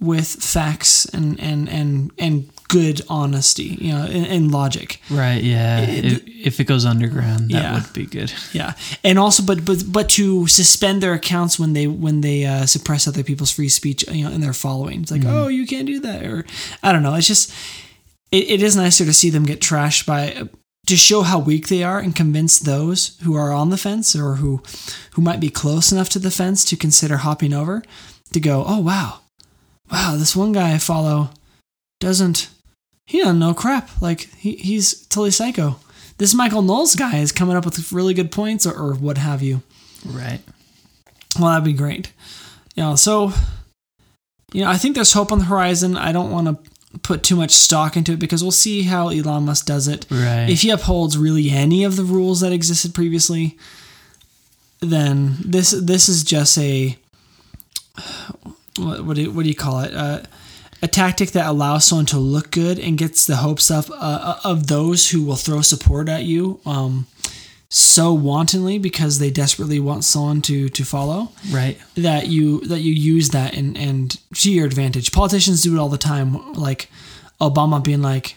with 0.00 0.26
facts 0.28 1.04
and 1.06 1.38
and 1.40 1.68
and 1.68 2.12
and 2.18 2.48
good 2.68 3.00
honesty, 3.08 3.78
you 3.80 3.90
know, 3.92 4.02
and, 4.04 4.26
and 4.26 4.52
logic. 4.52 5.00
Right. 5.10 5.42
Yeah. 5.42 5.80
It- 5.80 6.04
if, 6.04 6.22
if 6.26 6.60
it 6.60 6.64
goes 6.64 6.84
underground, 6.84 7.50
that 7.50 7.62
Yeah. 7.62 7.74
would 7.74 7.92
be 7.94 8.04
good. 8.06 8.30
Yeah, 8.52 8.74
and 9.02 9.18
also, 9.18 9.42
but 9.42 9.64
but 9.64 9.82
but 9.90 10.08
to 10.10 10.46
suspend 10.46 11.02
their 11.02 11.14
accounts 11.14 11.58
when 11.58 11.72
they 11.72 11.86
when 11.86 12.20
they 12.20 12.44
uh, 12.44 12.66
suppress 12.66 13.08
other 13.08 13.22
people's 13.24 13.50
free 13.50 13.68
speech, 13.70 14.04
you 14.10 14.24
know, 14.24 14.30
in 14.30 14.40
their 14.40 14.52
following. 14.52 15.00
It's 15.02 15.10
like, 15.10 15.24
oh, 15.26 15.48
you 15.48 15.66
can't 15.66 15.86
do 15.86 16.00
that, 16.00 16.22
or 16.24 16.44
I 16.82 16.92
don't 16.92 17.02
know. 17.02 17.14
It's 17.14 17.26
just 17.26 17.52
it, 18.30 18.48
it 18.50 18.62
is 18.62 18.76
nicer 18.76 19.04
to 19.04 19.12
see 19.12 19.30
them 19.30 19.44
get 19.46 19.60
trashed 19.60 20.06
by 20.06 20.48
to 20.86 20.96
show 20.96 21.22
how 21.22 21.38
weak 21.38 21.68
they 21.68 21.82
are 21.82 21.98
and 21.98 22.14
convince 22.16 22.58
those 22.58 23.18
who 23.22 23.34
are 23.34 23.52
on 23.52 23.70
the 23.70 23.76
fence 23.76 24.14
or 24.14 24.36
who 24.36 24.62
who 25.12 25.22
might 25.22 25.40
be 25.40 25.50
close 25.50 25.90
enough 25.92 26.08
to 26.10 26.18
the 26.18 26.30
fence 26.30 26.64
to 26.66 26.76
consider 26.76 27.16
hopping 27.18 27.52
over 27.54 27.82
to 28.32 28.40
go, 28.40 28.64
oh 28.66 28.78
wow, 28.80 29.20
wow, 29.90 30.16
this 30.16 30.36
one 30.36 30.52
guy 30.52 30.74
I 30.74 30.78
follow 30.78 31.30
doesn't 32.00 32.48
he 33.06 33.20
doesn't 33.20 33.38
know 33.38 33.54
crap. 33.54 34.02
Like 34.02 34.28
he, 34.34 34.56
he's 34.56 35.06
totally 35.06 35.30
psycho. 35.30 35.76
This 36.18 36.34
Michael 36.34 36.62
Knowles 36.62 36.94
guy 36.94 37.18
is 37.18 37.32
coming 37.32 37.56
up 37.56 37.64
with 37.64 37.92
really 37.92 38.12
good 38.12 38.30
points 38.30 38.66
or, 38.66 38.72
or 38.72 38.94
what 38.94 39.18
have 39.18 39.40
you. 39.40 39.62
Right. 40.04 40.40
Well, 41.38 41.50
that'd 41.50 41.64
be 41.64 41.72
great. 41.72 42.12
You 42.74 42.82
know, 42.82 42.96
so 42.96 43.32
you 44.52 44.62
know, 44.62 44.70
I 44.70 44.76
think 44.76 44.94
there's 44.94 45.12
hope 45.12 45.32
on 45.32 45.38
the 45.38 45.44
horizon. 45.46 45.96
I 45.96 46.12
don't 46.12 46.30
want 46.30 46.48
to 46.48 46.98
put 47.00 47.22
too 47.22 47.36
much 47.36 47.52
stock 47.52 47.96
into 47.96 48.12
it 48.12 48.18
because 48.18 48.42
we'll 48.42 48.50
see 48.50 48.82
how 48.82 49.08
Elon 49.08 49.44
Musk 49.44 49.66
does 49.66 49.88
it. 49.88 50.06
Right. 50.10 50.48
If 50.48 50.62
he 50.62 50.70
upholds 50.70 51.18
really 51.18 51.50
any 51.50 51.84
of 51.84 51.96
the 51.96 52.04
rules 52.04 52.40
that 52.40 52.52
existed 52.52 52.94
previously, 52.94 53.58
then 54.80 55.36
this 55.44 55.70
this 55.70 56.08
is 56.08 56.24
just 56.24 56.56
a 56.58 56.96
what, 58.78 59.04
what, 59.04 59.16
do, 59.16 59.22
you, 59.22 59.30
what 59.30 59.42
do 59.42 59.48
you 59.48 59.54
call 59.54 59.80
it? 59.80 59.94
Uh, 59.94 60.22
a 60.80 60.86
tactic 60.86 61.32
that 61.32 61.46
allows 61.46 61.84
someone 61.86 62.06
to 62.06 62.18
look 62.18 62.50
good 62.50 62.78
and 62.78 62.96
gets 62.96 63.26
the 63.26 63.36
hopes 63.36 63.70
up 63.70 63.86
uh, 63.90 64.36
of 64.44 64.68
those 64.68 65.10
who 65.10 65.24
will 65.24 65.36
throw 65.36 65.60
support 65.60 66.08
at 66.08 66.22
you 66.22 66.60
um, 66.64 67.06
so 67.68 68.12
wantonly 68.12 68.78
because 68.78 69.18
they 69.18 69.30
desperately 69.30 69.78
want 69.78 70.04
someone 70.04 70.40
to 70.42 70.68
to 70.70 70.84
follow 70.84 71.30
right. 71.50 71.78
that 71.96 72.28
you 72.28 72.60
that 72.60 72.80
you 72.80 72.92
use 72.92 73.30
that 73.30 73.54
and 73.54 73.76
and 73.76 74.18
to 74.34 74.50
your 74.50 74.66
advantage. 74.66 75.12
Politicians 75.12 75.62
do 75.62 75.76
it 75.76 75.78
all 75.78 75.90
the 75.90 75.98
time, 75.98 76.54
like 76.54 76.90
Obama 77.40 77.82
being 77.82 78.00
like 78.00 78.36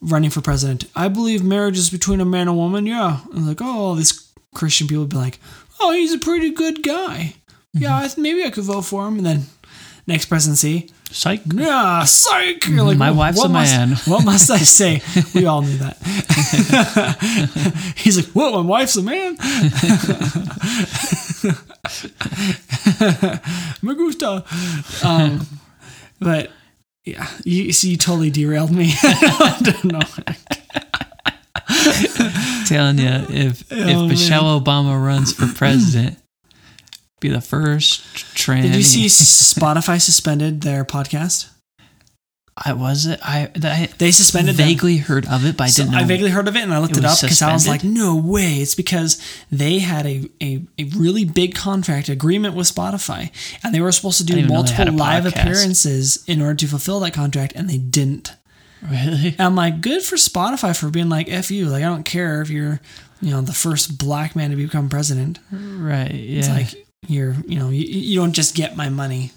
running 0.00 0.30
for 0.30 0.42
president. 0.42 0.84
I 0.94 1.08
believe 1.08 1.42
marriage 1.42 1.78
is 1.78 1.88
between 1.88 2.20
a 2.20 2.26
man 2.26 2.42
and 2.42 2.50
a 2.50 2.54
woman. 2.54 2.86
Yeah, 2.86 3.20
and 3.32 3.46
like 3.46 3.62
oh, 3.62 3.66
all 3.66 3.94
these 3.94 4.30
Christian 4.54 4.86
people 4.86 5.04
would 5.04 5.10
be 5.10 5.16
like, 5.16 5.38
oh, 5.80 5.92
he's 5.92 6.12
a 6.12 6.18
pretty 6.18 6.50
good 6.50 6.82
guy. 6.82 7.34
Yeah, 7.72 7.96
I 7.96 8.02
th- 8.02 8.18
maybe 8.18 8.44
I 8.44 8.50
could 8.50 8.64
vote 8.64 8.82
for 8.82 9.06
him. 9.06 9.16
And 9.16 9.26
then 9.26 9.46
next 10.08 10.26
presidency, 10.26 10.90
Psych. 11.10 11.42
yeah, 11.54 12.02
psych. 12.04 12.66
You're 12.66 12.82
like, 12.82 12.96
My 12.98 13.12
"Wh- 13.12 13.16
wife's 13.18 13.44
a 13.44 13.48
must- 13.48 13.76
man." 13.76 13.90
what 14.06 14.24
must 14.24 14.50
I 14.50 14.58
say? 14.78 15.00
We 15.34 15.46
all 15.46 15.62
knew 15.62 15.76
that. 15.78 15.96
He's 17.96 18.16
like, 18.16 18.26
what? 18.34 18.52
My 18.54 18.60
wife's 18.62 18.96
a 18.96 19.02
man. 19.02 19.36
Me 23.82 23.94
gusta. 23.94 24.44
Um, 25.04 25.46
but 26.20 26.50
yeah, 27.04 27.26
you 27.44 27.72
see, 27.72 27.90
you 27.90 27.96
totally 27.96 28.30
derailed 28.30 28.70
me. 28.72 28.92
I 29.02 29.58
don't 29.62 29.84
know. 29.84 30.00
telling 32.66 32.98
you, 32.98 33.26
if 33.30 33.64
Oh, 33.72 33.76
if 33.76 33.86
man. 33.86 34.08
Michelle 34.08 34.60
Obama 34.60 35.02
runs 35.02 35.32
for 35.32 35.46
president, 35.54 36.18
be 37.20 37.28
the 37.28 37.40
first 37.40 38.02
tranny. 38.36 38.62
Did 38.62 38.76
you 38.76 38.82
see 38.82 39.06
Spotify 39.06 40.00
suspended 40.00 40.60
their 40.62 40.84
podcast? 40.84 41.50
I 42.60 42.72
was 42.72 43.06
it. 43.06 43.20
I, 43.22 43.50
I 43.62 43.88
They 43.98 44.10
suspended 44.10 44.56
them. 44.56 44.66
vaguely 44.66 44.96
heard 44.96 45.26
of 45.28 45.44
it, 45.46 45.56
but 45.56 45.64
I 45.64 45.66
So 45.68 45.82
didn't 45.82 45.92
know. 45.94 45.98
I 46.00 46.04
vaguely 46.04 46.30
heard 46.30 46.48
of 46.48 46.56
it 46.56 46.62
and 46.64 46.74
I 46.74 46.80
looked 46.80 46.96
it 46.96 46.98
it, 46.98 47.04
up 47.04 47.20
because 47.20 47.40
I 47.40 47.52
was 47.52 47.68
like, 47.68 47.84
no 47.84 48.16
way. 48.16 48.54
It's 48.56 48.74
because 48.74 49.22
they 49.52 49.78
had 49.78 50.06
a, 50.06 50.28
a, 50.42 50.62
a 50.76 50.84
really 50.96 51.24
big 51.24 51.54
contract 51.54 52.08
agreement 52.08 52.56
with 52.56 52.66
Spotify 52.72 53.30
and 53.62 53.72
they 53.72 53.80
were 53.80 53.92
supposed 53.92 54.18
to 54.18 54.24
do 54.24 54.32
didn't 54.34 54.46
even 54.46 54.56
know 54.56 54.62
they 54.64 54.72
had 54.72 54.88
multiple 54.88 55.06
live 55.06 55.24
podcast. 55.24 55.40
appearances 55.40 56.24
in 56.26 56.42
order 56.42 56.56
to 56.56 56.66
fulfill 56.66 56.98
that 57.00 57.14
contract 57.14 57.52
and 57.54 57.70
they 57.70 57.78
didn't. 57.78 58.32
really. 58.82 59.28
And 59.38 59.40
I'm 59.40 59.54
like, 59.54 59.80
good 59.80 60.02
for 60.02 60.16
Spotify 60.16 60.76
for 60.76 60.90
being 60.90 61.08
like, 61.08 61.28
F 61.28 61.52
you. 61.52 61.66
Like, 61.68 61.84
I 61.84 61.86
don't 61.86 62.04
care 62.04 62.42
if 62.42 62.50
you're, 62.50 62.80
you 63.20 63.30
know, 63.30 63.40
the 63.40 63.52
first 63.52 63.98
black 63.98 64.34
man 64.34 64.50
to 64.50 64.56
become 64.56 64.88
president. 64.88 65.38
Right. 65.52 66.10
Yeah. 66.12 66.38
It's 66.40 66.48
like, 66.48 66.87
you're, 67.06 67.34
you 67.46 67.58
know, 67.58 67.68
you, 67.70 67.84
you 67.84 68.18
don't 68.18 68.32
just 68.32 68.54
get 68.54 68.76
my 68.76 68.88
money. 68.88 69.32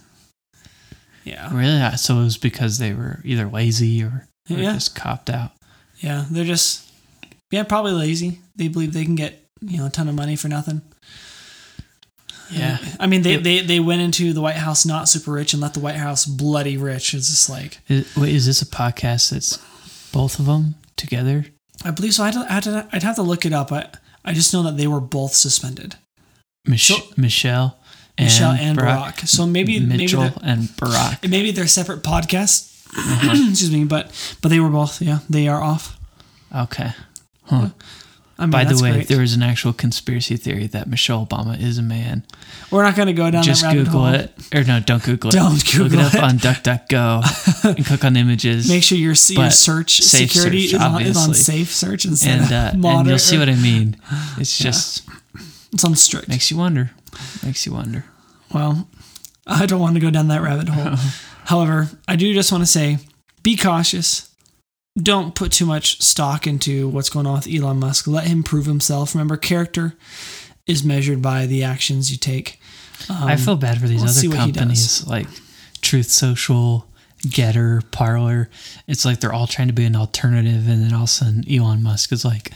Yeah. 1.23 1.55
really. 1.55 1.97
So 1.97 2.15
it 2.19 2.23
was 2.23 2.37
because 2.37 2.77
they 2.79 2.93
were 2.93 3.19
either 3.23 3.47
lazy 3.47 4.03
or, 4.03 4.27
or 4.49 4.57
Yeah. 4.57 4.73
just 4.73 4.95
copped 4.95 5.29
out. 5.29 5.51
Yeah. 5.99 6.25
They're 6.31 6.43
just, 6.45 6.89
yeah, 7.51 7.63
probably 7.63 7.91
lazy. 7.91 8.39
They 8.55 8.67
believe 8.67 8.93
they 8.93 9.05
can 9.05 9.15
get, 9.15 9.45
you 9.61 9.77
know, 9.77 9.85
a 9.85 9.89
ton 9.91 10.09
of 10.09 10.15
money 10.15 10.35
for 10.35 10.47
nothing. 10.47 10.81
Yeah. 12.49 12.79
I 12.99 13.07
mean, 13.07 13.21
they, 13.21 13.35
It- 13.35 13.43
they, 13.43 13.59
they 13.61 13.79
went 13.79 14.01
into 14.01 14.33
the 14.33 14.41
White 14.41 14.55
House 14.57 14.85
not 14.85 15.07
super 15.07 15.31
rich 15.31 15.53
and 15.53 15.61
left 15.61 15.75
the 15.75 15.79
White 15.79 15.95
House 15.95 16.25
bloody 16.25 16.75
rich. 16.77 17.13
It's 17.13 17.29
just 17.29 17.49
like, 17.49 17.79
Is, 17.87 18.13
wait, 18.17 18.33
is 18.35 18.45
this 18.45 18.61
a 18.61 18.65
podcast 18.65 19.29
that's 19.29 19.57
both 20.11 20.39
of 20.39 20.45
them 20.47 20.75
together? 20.97 21.45
I 21.85 21.91
believe 21.91 22.13
so. 22.13 22.23
I'd, 22.23 22.35
I'd, 22.35 22.67
I'd 22.91 23.03
have 23.03 23.15
to 23.15 23.21
look 23.23 23.45
it 23.45 23.53
up. 23.53 23.71
I, 23.71 23.87
I 24.25 24.33
just 24.33 24.53
know 24.53 24.63
that 24.63 24.75
they 24.77 24.87
were 24.87 24.99
both 24.99 25.33
suspended. 25.33 25.95
Mich- 26.65 26.87
So- 26.87 27.01
Michelle 27.17 27.77
and 28.17 28.25
Michelle 28.27 28.51
and 28.51 28.77
Barack. 28.77 29.27
So 29.27 29.45
maybe, 29.47 29.79
maybe 29.79 30.03
Mitchell 30.03 30.21
they're, 30.21 30.33
and 30.43 30.63
Barack. 30.77 31.27
maybe 31.29 31.51
they're 31.51 31.67
separate 31.67 32.03
podcasts. 32.03 32.85
Uh-huh. 32.97 33.31
Excuse 33.49 33.71
me, 33.71 33.83
but 33.85 34.11
but 34.41 34.49
they 34.49 34.59
were 34.59 34.69
both. 34.69 35.01
Yeah, 35.01 35.19
they 35.29 35.47
are 35.47 35.61
off. 35.61 35.97
Okay. 36.55 36.91
Huh. 37.45 37.69
I 38.37 38.45
mean, 38.45 38.51
By 38.51 38.63
the 38.63 38.81
way, 38.81 38.91
great. 38.93 39.07
there 39.07 39.19
was 39.21 39.35
an 39.35 39.43
actual 39.43 39.71
conspiracy 39.71 40.35
theory 40.35 40.65
that 40.67 40.87
Michelle 40.87 41.23
Obama 41.23 41.59
is 41.61 41.77
a 41.77 41.83
man. 41.83 42.25
we're 42.71 42.81
not 42.81 42.95
going 42.95 43.05
to 43.07 43.13
go 43.13 43.29
down 43.29 43.43
Just 43.43 43.61
that 43.61 43.73
Google 43.73 44.05
hole. 44.05 44.13
it. 44.15 44.31
Or 44.55 44.63
no, 44.63 44.79
don't 44.79 45.03
Google 45.03 45.29
it. 45.29 45.33
Don't 45.33 45.53
Look 45.53 45.65
Google 45.65 45.99
it 45.99 46.05
up 46.07 46.13
it. 46.15 46.23
on 46.23 46.39
DuckDuckGo 46.39 47.75
and 47.77 47.85
click 47.85 48.03
on 48.03 48.17
images. 48.17 48.67
Make 48.67 48.81
sure 48.81 48.97
your, 48.97 49.13
your 49.29 49.51
search 49.51 49.97
safe 50.01 50.31
security 50.31 50.67
search, 50.69 50.79
is, 50.81 50.85
on, 50.87 51.01
is 51.03 51.17
on 51.17 51.33
safe 51.35 51.71
search 51.71 52.05
instead 52.05 52.39
and, 52.41 52.83
uh, 52.83 52.87
and 52.89 53.07
you'll 53.07 53.19
see 53.19 53.37
what 53.37 53.47
I 53.49 53.55
mean. 53.55 53.95
It's 54.39 54.57
just 54.57 55.03
it's 55.73 55.83
on 55.83 55.95
strict. 55.95 56.27
makes 56.27 56.51
you 56.51 56.57
wonder. 56.57 56.91
Makes 57.43 57.65
you 57.65 57.73
wonder. 57.73 58.05
Well, 58.53 58.87
I 59.47 59.65
don't 59.65 59.79
want 59.79 59.95
to 59.95 60.01
go 60.01 60.11
down 60.11 60.27
that 60.27 60.41
rabbit 60.41 60.69
hole. 60.69 60.93
Oh. 60.97 61.21
However, 61.45 61.89
I 62.07 62.15
do 62.15 62.33
just 62.33 62.51
want 62.51 62.63
to 62.63 62.67
say 62.67 62.99
be 63.43 63.55
cautious. 63.55 64.29
Don't 64.97 65.35
put 65.35 65.53
too 65.53 65.65
much 65.65 66.01
stock 66.01 66.45
into 66.45 66.89
what's 66.89 67.09
going 67.09 67.25
on 67.25 67.35
with 67.35 67.47
Elon 67.47 67.79
Musk. 67.79 68.07
Let 68.07 68.25
him 68.25 68.43
prove 68.43 68.65
himself. 68.65 69.15
Remember, 69.15 69.37
character 69.37 69.95
is 70.67 70.83
measured 70.83 71.21
by 71.21 71.45
the 71.45 71.63
actions 71.63 72.11
you 72.11 72.17
take. 72.17 72.59
I 73.09 73.33
um, 73.33 73.37
feel 73.37 73.55
bad 73.55 73.79
for 73.79 73.87
these 73.87 74.01
see 74.13 74.27
other 74.27 74.37
companies 74.37 75.07
like 75.07 75.27
Truth 75.81 76.07
Social, 76.07 76.87
Gettr, 77.25 77.89
Parler. 77.91 78.49
It's 78.87 79.05
like 79.05 79.21
they're 79.21 79.33
all 79.33 79.47
trying 79.47 79.67
to 79.69 79.73
be 79.73 79.85
an 79.85 79.95
alternative, 79.95 80.67
and 80.67 80.83
then 80.83 80.93
all 80.93 81.03
of 81.03 81.09
a 81.09 81.11
sudden 81.11 81.43
Elon 81.49 81.81
Musk 81.81 82.11
is 82.11 82.25
like, 82.25 82.51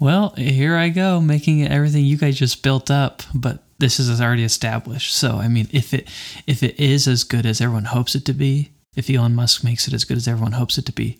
"Well, 0.00 0.30
here 0.36 0.76
I 0.76 0.88
go, 0.88 1.20
making 1.20 1.66
everything 1.66 2.04
you 2.04 2.16
guys 2.16 2.38
just 2.38 2.62
built 2.62 2.90
up, 2.90 3.22
but 3.34 3.62
this 3.78 4.00
is 4.00 4.20
already 4.20 4.44
established." 4.44 5.14
So, 5.14 5.36
I 5.36 5.48
mean, 5.48 5.68
if 5.70 5.94
it 5.94 6.08
if 6.46 6.62
it 6.62 6.80
is 6.80 7.06
as 7.06 7.22
good 7.22 7.46
as 7.46 7.60
everyone 7.60 7.84
hopes 7.84 8.14
it 8.14 8.24
to 8.24 8.32
be, 8.32 8.70
if 8.96 9.08
Elon 9.08 9.34
Musk 9.34 9.62
makes 9.62 9.86
it 9.86 9.94
as 9.94 10.04
good 10.04 10.16
as 10.16 10.26
everyone 10.26 10.52
hopes 10.52 10.78
it 10.78 10.86
to 10.86 10.92
be, 10.92 11.18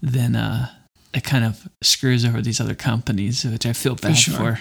then 0.00 0.36
uh, 0.36 0.70
it 1.12 1.24
kind 1.24 1.44
of 1.44 1.68
screws 1.82 2.24
over 2.24 2.40
these 2.40 2.60
other 2.60 2.74
companies, 2.74 3.44
which 3.44 3.66
I 3.66 3.72
feel 3.72 3.96
bad 3.96 4.16
sure. 4.16 4.56
for. 4.56 4.60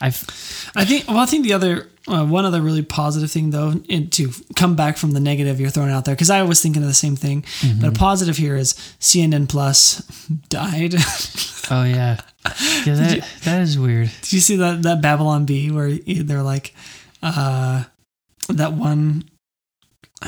I've 0.00 0.72
I 0.74 0.84
think. 0.84 1.06
Well, 1.08 1.18
I 1.18 1.26
think 1.26 1.44
the 1.44 1.52
other 1.52 1.88
uh, 2.06 2.24
one 2.24 2.44
other 2.44 2.60
really 2.60 2.82
positive 2.82 3.30
thing 3.30 3.50
though, 3.50 3.80
and 3.88 4.12
to 4.12 4.30
come 4.56 4.76
back 4.76 4.96
from 4.96 5.12
the 5.12 5.20
negative 5.20 5.60
you're 5.60 5.70
throwing 5.70 5.90
out 5.90 6.04
there, 6.04 6.14
because 6.14 6.30
I 6.30 6.42
was 6.42 6.60
thinking 6.60 6.82
of 6.82 6.88
the 6.88 6.94
same 6.94 7.16
thing. 7.16 7.44
But 7.80 7.88
a 7.88 7.92
positive 7.92 8.36
here 8.36 8.56
is 8.56 8.74
CNN 9.00 9.48
Plus 9.48 10.00
died. 10.48 10.94
Oh 11.70 11.84
yeah, 11.84 12.20
yeah. 12.84 12.84
That 12.84 13.28
that 13.44 13.62
is 13.62 13.78
weird. 13.78 14.10
Did 14.22 14.32
you 14.32 14.40
see 14.40 14.56
that 14.56 14.82
that 14.82 15.00
Babylon 15.00 15.46
Bee 15.46 15.70
where 15.70 15.90
they're 15.92 16.42
like, 16.42 16.74
uh, 17.22 17.84
that 18.48 18.74
one? 18.74 19.24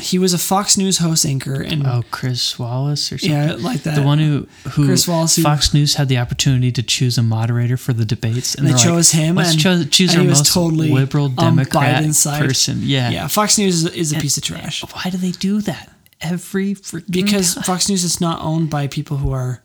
He 0.01 0.19
was 0.19 0.33
a 0.35 0.39
Fox 0.39 0.77
News 0.77 0.99
host 0.99 1.25
anchor, 1.27 1.61
and 1.61 1.87
Oh, 1.87 2.03
Chris 2.11 2.59
Wallace 2.59 3.11
or 3.13 3.19
something. 3.19 3.31
yeah, 3.37 3.55
like 3.59 3.83
that. 3.85 3.95
the 3.95 4.03
one 4.03 4.19
who 4.19 4.47
who 4.71 4.87
Chris 4.87 5.07
Wallace, 5.09 5.39
Fox 5.39 5.73
News 5.75 5.95
had 5.95 6.09
the 6.09 6.19
opportunity 6.19 6.71
to 6.73 6.83
choose 6.83 7.17
a 7.19 7.23
moderator 7.23 7.77
for 7.77 7.93
the 7.93 8.05
debates, 8.05 8.55
and 8.55 8.67
They 8.67 8.71
they're 8.73 8.79
chose 8.79 9.15
like, 9.15 9.23
him, 9.23 9.39
and- 9.39 9.59
cho- 9.61 9.85
choose 9.85 10.11
and 10.11 10.19
our 10.19 10.23
he 10.25 10.29
was 10.29 10.39
most 10.41 10.53
totally 10.53 10.91
liberal 10.91 11.29
Democrat 11.29 12.05
person. 12.39 12.81
Yeah, 12.83 13.11
yeah, 13.11 13.27
Fox 13.29 13.59
News 13.59 13.85
is, 13.85 13.93
is 13.95 14.13
a 14.13 14.17
And- 14.17 14.23
piece 14.23 14.37
of 14.37 14.43
trash 14.43 14.83
Why 14.83 15.11
do 15.11 15.17
they 15.17 15.33
do 15.33 15.61
that 15.63 15.93
every 16.21 16.75
freaking 16.75 17.11
because 17.11 17.55
time? 17.55 17.65
Fox 17.65 17.89
News 17.89 18.05
is 18.05 18.21
not 18.21 18.41
owned 18.43 18.71
by 18.71 18.87
people 18.87 19.19
who 19.19 19.33
are 19.33 19.63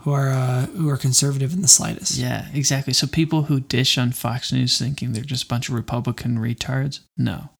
who 0.00 0.10
are 0.12 0.30
uh, 0.30 0.66
who 0.66 0.88
are 0.88 0.96
conservative 0.96 1.52
in 1.52 1.62
the 1.62 1.68
slightest. 1.68 2.16
Yeah, 2.18 2.46
exactly. 2.52 2.92
So 2.92 3.06
people 3.06 3.44
who 3.44 3.60
dish 3.60 3.96
on 3.98 4.10
Fox 4.12 4.52
News 4.52 4.76
thinking 4.78 5.12
they're 5.12 5.22
just 5.22 5.44
a 5.44 5.46
bunch 5.46 5.68
of 5.68 5.74
Republican 5.76 6.38
retards, 6.38 7.00
no, 7.16 7.50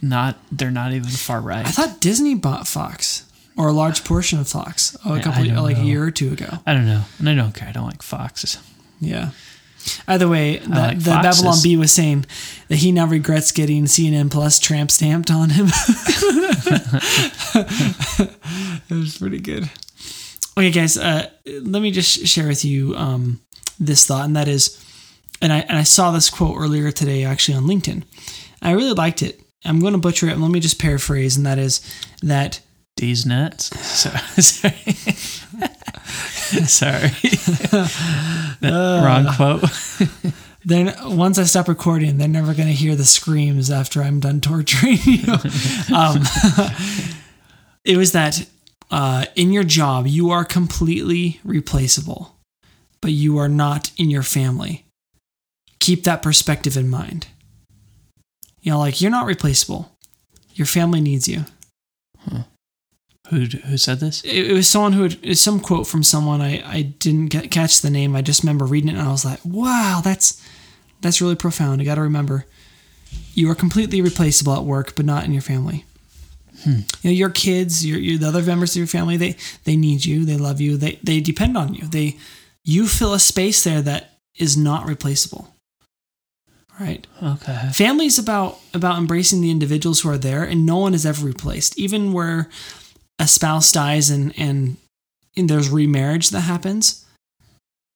not 0.00 0.38
they're 0.50 0.70
not 0.70 0.92
even 0.92 1.08
far 1.10 1.40
right. 1.40 1.66
I 1.66 1.70
thought 1.70 2.00
Disney 2.00 2.34
bought 2.34 2.66
Fox 2.66 3.24
or 3.56 3.68
a 3.68 3.72
large 3.72 4.04
portion 4.04 4.38
of 4.38 4.48
Fox 4.48 4.96
oh, 5.04 5.14
a 5.16 5.20
couple 5.20 5.44
like 5.62 5.78
a 5.78 5.84
year 5.84 6.04
or 6.04 6.10
two 6.10 6.32
ago. 6.32 6.58
I 6.66 6.74
don't 6.74 6.86
know, 6.86 7.02
and 7.18 7.28
I 7.28 7.34
don't 7.34 7.54
care. 7.54 7.68
I 7.68 7.72
don't 7.72 7.86
like 7.86 8.02
Foxes. 8.02 8.58
Yeah. 9.00 9.30
Either 10.06 10.28
way, 10.28 10.58
the, 10.58 10.68
like 10.68 10.98
the. 10.98 11.10
Babylon 11.10 11.56
Bee 11.62 11.76
was 11.76 11.92
saying 11.92 12.26
that 12.68 12.76
he 12.76 12.92
now 12.92 13.06
regrets 13.06 13.52
getting 13.52 13.84
CNN 13.84 14.30
Plus 14.30 14.58
tramp 14.58 14.90
stamped 14.90 15.30
on 15.30 15.50
him. 15.50 15.66
it 18.88 18.94
was 18.94 19.18
pretty 19.18 19.40
good. 19.40 19.70
Okay, 20.56 20.70
guys, 20.70 20.98
uh, 20.98 21.30
let 21.46 21.80
me 21.80 21.90
just 21.90 22.26
share 22.26 22.48
with 22.48 22.64
you 22.64 22.94
um, 22.96 23.40
this 23.78 24.06
thought, 24.06 24.24
and 24.24 24.36
that 24.36 24.48
is, 24.48 24.84
and 25.40 25.52
I 25.52 25.60
and 25.60 25.78
I 25.78 25.84
saw 25.84 26.10
this 26.10 26.28
quote 26.28 26.56
earlier 26.58 26.90
today 26.90 27.24
actually 27.24 27.56
on 27.56 27.64
LinkedIn. 27.64 28.02
I 28.60 28.72
really 28.72 28.92
liked 28.92 29.22
it. 29.22 29.40
I'm 29.64 29.80
going 29.80 29.92
to 29.92 29.98
butcher 29.98 30.28
it. 30.28 30.38
Let 30.38 30.50
me 30.50 30.60
just 30.60 30.78
paraphrase, 30.78 31.36
and 31.36 31.44
that 31.46 31.58
is 31.58 31.80
that 32.22 32.60
D's 32.96 33.26
nuts. 33.26 33.66
So, 33.86 34.10
sorry. 34.40 34.94
sorry. 36.66 37.10
That 38.60 39.04
wrong 39.04 39.32
quote. 39.36 40.32
then 40.64 40.92
once 41.16 41.38
I 41.38 41.44
stop 41.44 41.68
recording, 41.68 42.18
they're 42.18 42.26
never 42.26 42.54
going 42.54 42.66
to 42.68 42.74
hear 42.74 42.96
the 42.96 43.04
screams 43.04 43.70
after 43.70 44.02
I'm 44.02 44.18
done 44.18 44.40
torturing 44.40 44.98
you. 45.04 45.32
um, 45.94 46.22
it 47.84 47.96
was 47.96 48.10
that 48.12 48.44
uh, 48.90 49.26
in 49.36 49.52
your 49.52 49.62
job, 49.62 50.08
you 50.08 50.30
are 50.30 50.44
completely 50.44 51.40
replaceable, 51.44 52.36
but 53.00 53.12
you 53.12 53.38
are 53.38 53.48
not 53.48 53.92
in 53.96 54.10
your 54.10 54.24
family. 54.24 54.84
Keep 55.78 56.02
that 56.02 56.20
perspective 56.20 56.76
in 56.76 56.88
mind. 56.88 57.28
You 58.62 58.72
know, 58.72 58.78
like 58.78 59.00
you're 59.00 59.10
not 59.10 59.26
replaceable. 59.26 59.96
Your 60.54 60.66
family 60.66 61.00
needs 61.00 61.28
you. 61.28 61.44
Who 63.30 63.40
who 63.40 63.76
said 63.76 64.00
this? 64.00 64.22
It, 64.24 64.50
it 64.50 64.52
was 64.54 64.68
someone 64.68 64.94
who 64.94 65.02
had, 65.02 65.18
it's 65.22 65.40
some 65.40 65.60
quote 65.60 65.86
from 65.86 66.02
someone 66.02 66.40
I, 66.40 66.62
I 66.66 66.82
didn't 66.82 67.26
get, 67.26 67.50
catch 67.50 67.82
the 67.82 67.90
name. 67.90 68.16
I 68.16 68.22
just 68.22 68.42
remember 68.42 68.64
reading 68.64 68.88
it 68.88 68.94
and 68.94 69.02
I 69.02 69.12
was 69.12 69.24
like, 69.24 69.40
wow, 69.44 70.00
that's 70.02 70.42
that's 71.02 71.20
really 71.20 71.36
profound. 71.36 71.80
You 71.80 71.84
got 71.84 71.96
to 71.96 72.00
remember, 72.00 72.46
you 73.34 73.50
are 73.50 73.54
completely 73.54 74.00
replaceable 74.00 74.54
at 74.54 74.64
work, 74.64 74.94
but 74.96 75.04
not 75.04 75.24
in 75.24 75.32
your 75.32 75.42
family. 75.42 75.84
Hmm. 76.64 76.80
You 77.02 77.10
know, 77.10 77.10
your 77.10 77.30
kids, 77.30 77.84
your, 77.84 77.98
your 77.98 78.18
the 78.18 78.28
other 78.28 78.42
members 78.42 78.72
of 78.72 78.78
your 78.78 78.86
family, 78.86 79.18
they 79.18 79.36
they 79.64 79.76
need 79.76 80.06
you, 80.06 80.24
they 80.24 80.38
love 80.38 80.60
you, 80.60 80.78
they 80.78 80.98
they 81.02 81.20
depend 81.20 81.58
on 81.58 81.74
you. 81.74 81.86
They 81.86 82.16
you 82.64 82.86
fill 82.88 83.12
a 83.12 83.20
space 83.20 83.62
there 83.62 83.82
that 83.82 84.20
is 84.36 84.56
not 84.56 84.86
replaceable. 84.86 85.54
Right? 86.80 87.06
Okay. 87.22 87.70
Family's 87.72 88.18
about 88.18 88.60
about 88.72 88.98
embracing 88.98 89.40
the 89.40 89.50
individuals 89.50 90.00
who 90.00 90.10
are 90.10 90.18
there, 90.18 90.44
and 90.44 90.64
no 90.64 90.76
one 90.76 90.94
is 90.94 91.04
ever 91.04 91.26
replaced. 91.26 91.78
Even 91.78 92.12
where 92.12 92.48
a 93.18 93.26
spouse 93.26 93.72
dies 93.72 94.10
and 94.10 94.32
and, 94.38 94.76
and 95.36 95.50
there's 95.50 95.70
remarriage 95.70 96.30
that 96.30 96.42
happens, 96.42 97.04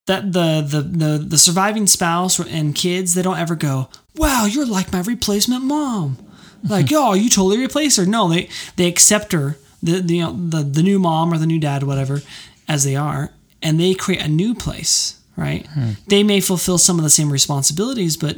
that 0.07 0.33
the, 0.33 0.67
the 0.67 0.81
the 0.83 1.19
the 1.19 1.39
surviving 1.39 1.87
spouse 1.87 2.41
and 2.41 2.75
kids 2.75 3.15
they 3.15 3.23
don't 3.23 3.39
ever 3.39 3.55
go, 3.55 3.89
"Wow, 4.17 4.47
you're 4.47 4.67
like 4.67 4.93
my 4.93 5.01
replacement 5.01 5.65
mom." 5.65 6.19
Like, 6.69 6.93
"Oh, 6.93 7.15
you 7.15 7.29
totally 7.29 7.59
replace 7.61 7.97
her." 7.97 8.07
No, 8.07 8.29
they 8.29 8.49
they 8.77 8.87
accept 8.87 9.33
her, 9.33 9.57
the 9.83 9.99
the 10.01 10.17
you 10.17 10.23
know, 10.23 10.33
the, 10.33 10.63
the 10.63 10.83
new 10.83 11.01
mom 11.01 11.33
or 11.33 11.39
the 11.39 11.47
new 11.47 11.59
dad, 11.59 11.83
whatever, 11.83 12.23
as 12.69 12.85
they 12.85 12.95
are, 12.95 13.33
and 13.61 13.81
they 13.81 13.95
create 13.95 14.23
a 14.23 14.29
new 14.29 14.55
place. 14.55 15.19
Right? 15.37 15.67
Hmm. 15.67 15.93
They 16.07 16.23
may 16.23 16.41
fulfill 16.41 16.79
some 16.79 16.99
of 16.99 17.03
the 17.03 17.11
same 17.11 17.33
responsibilities, 17.33 18.17
but 18.17 18.37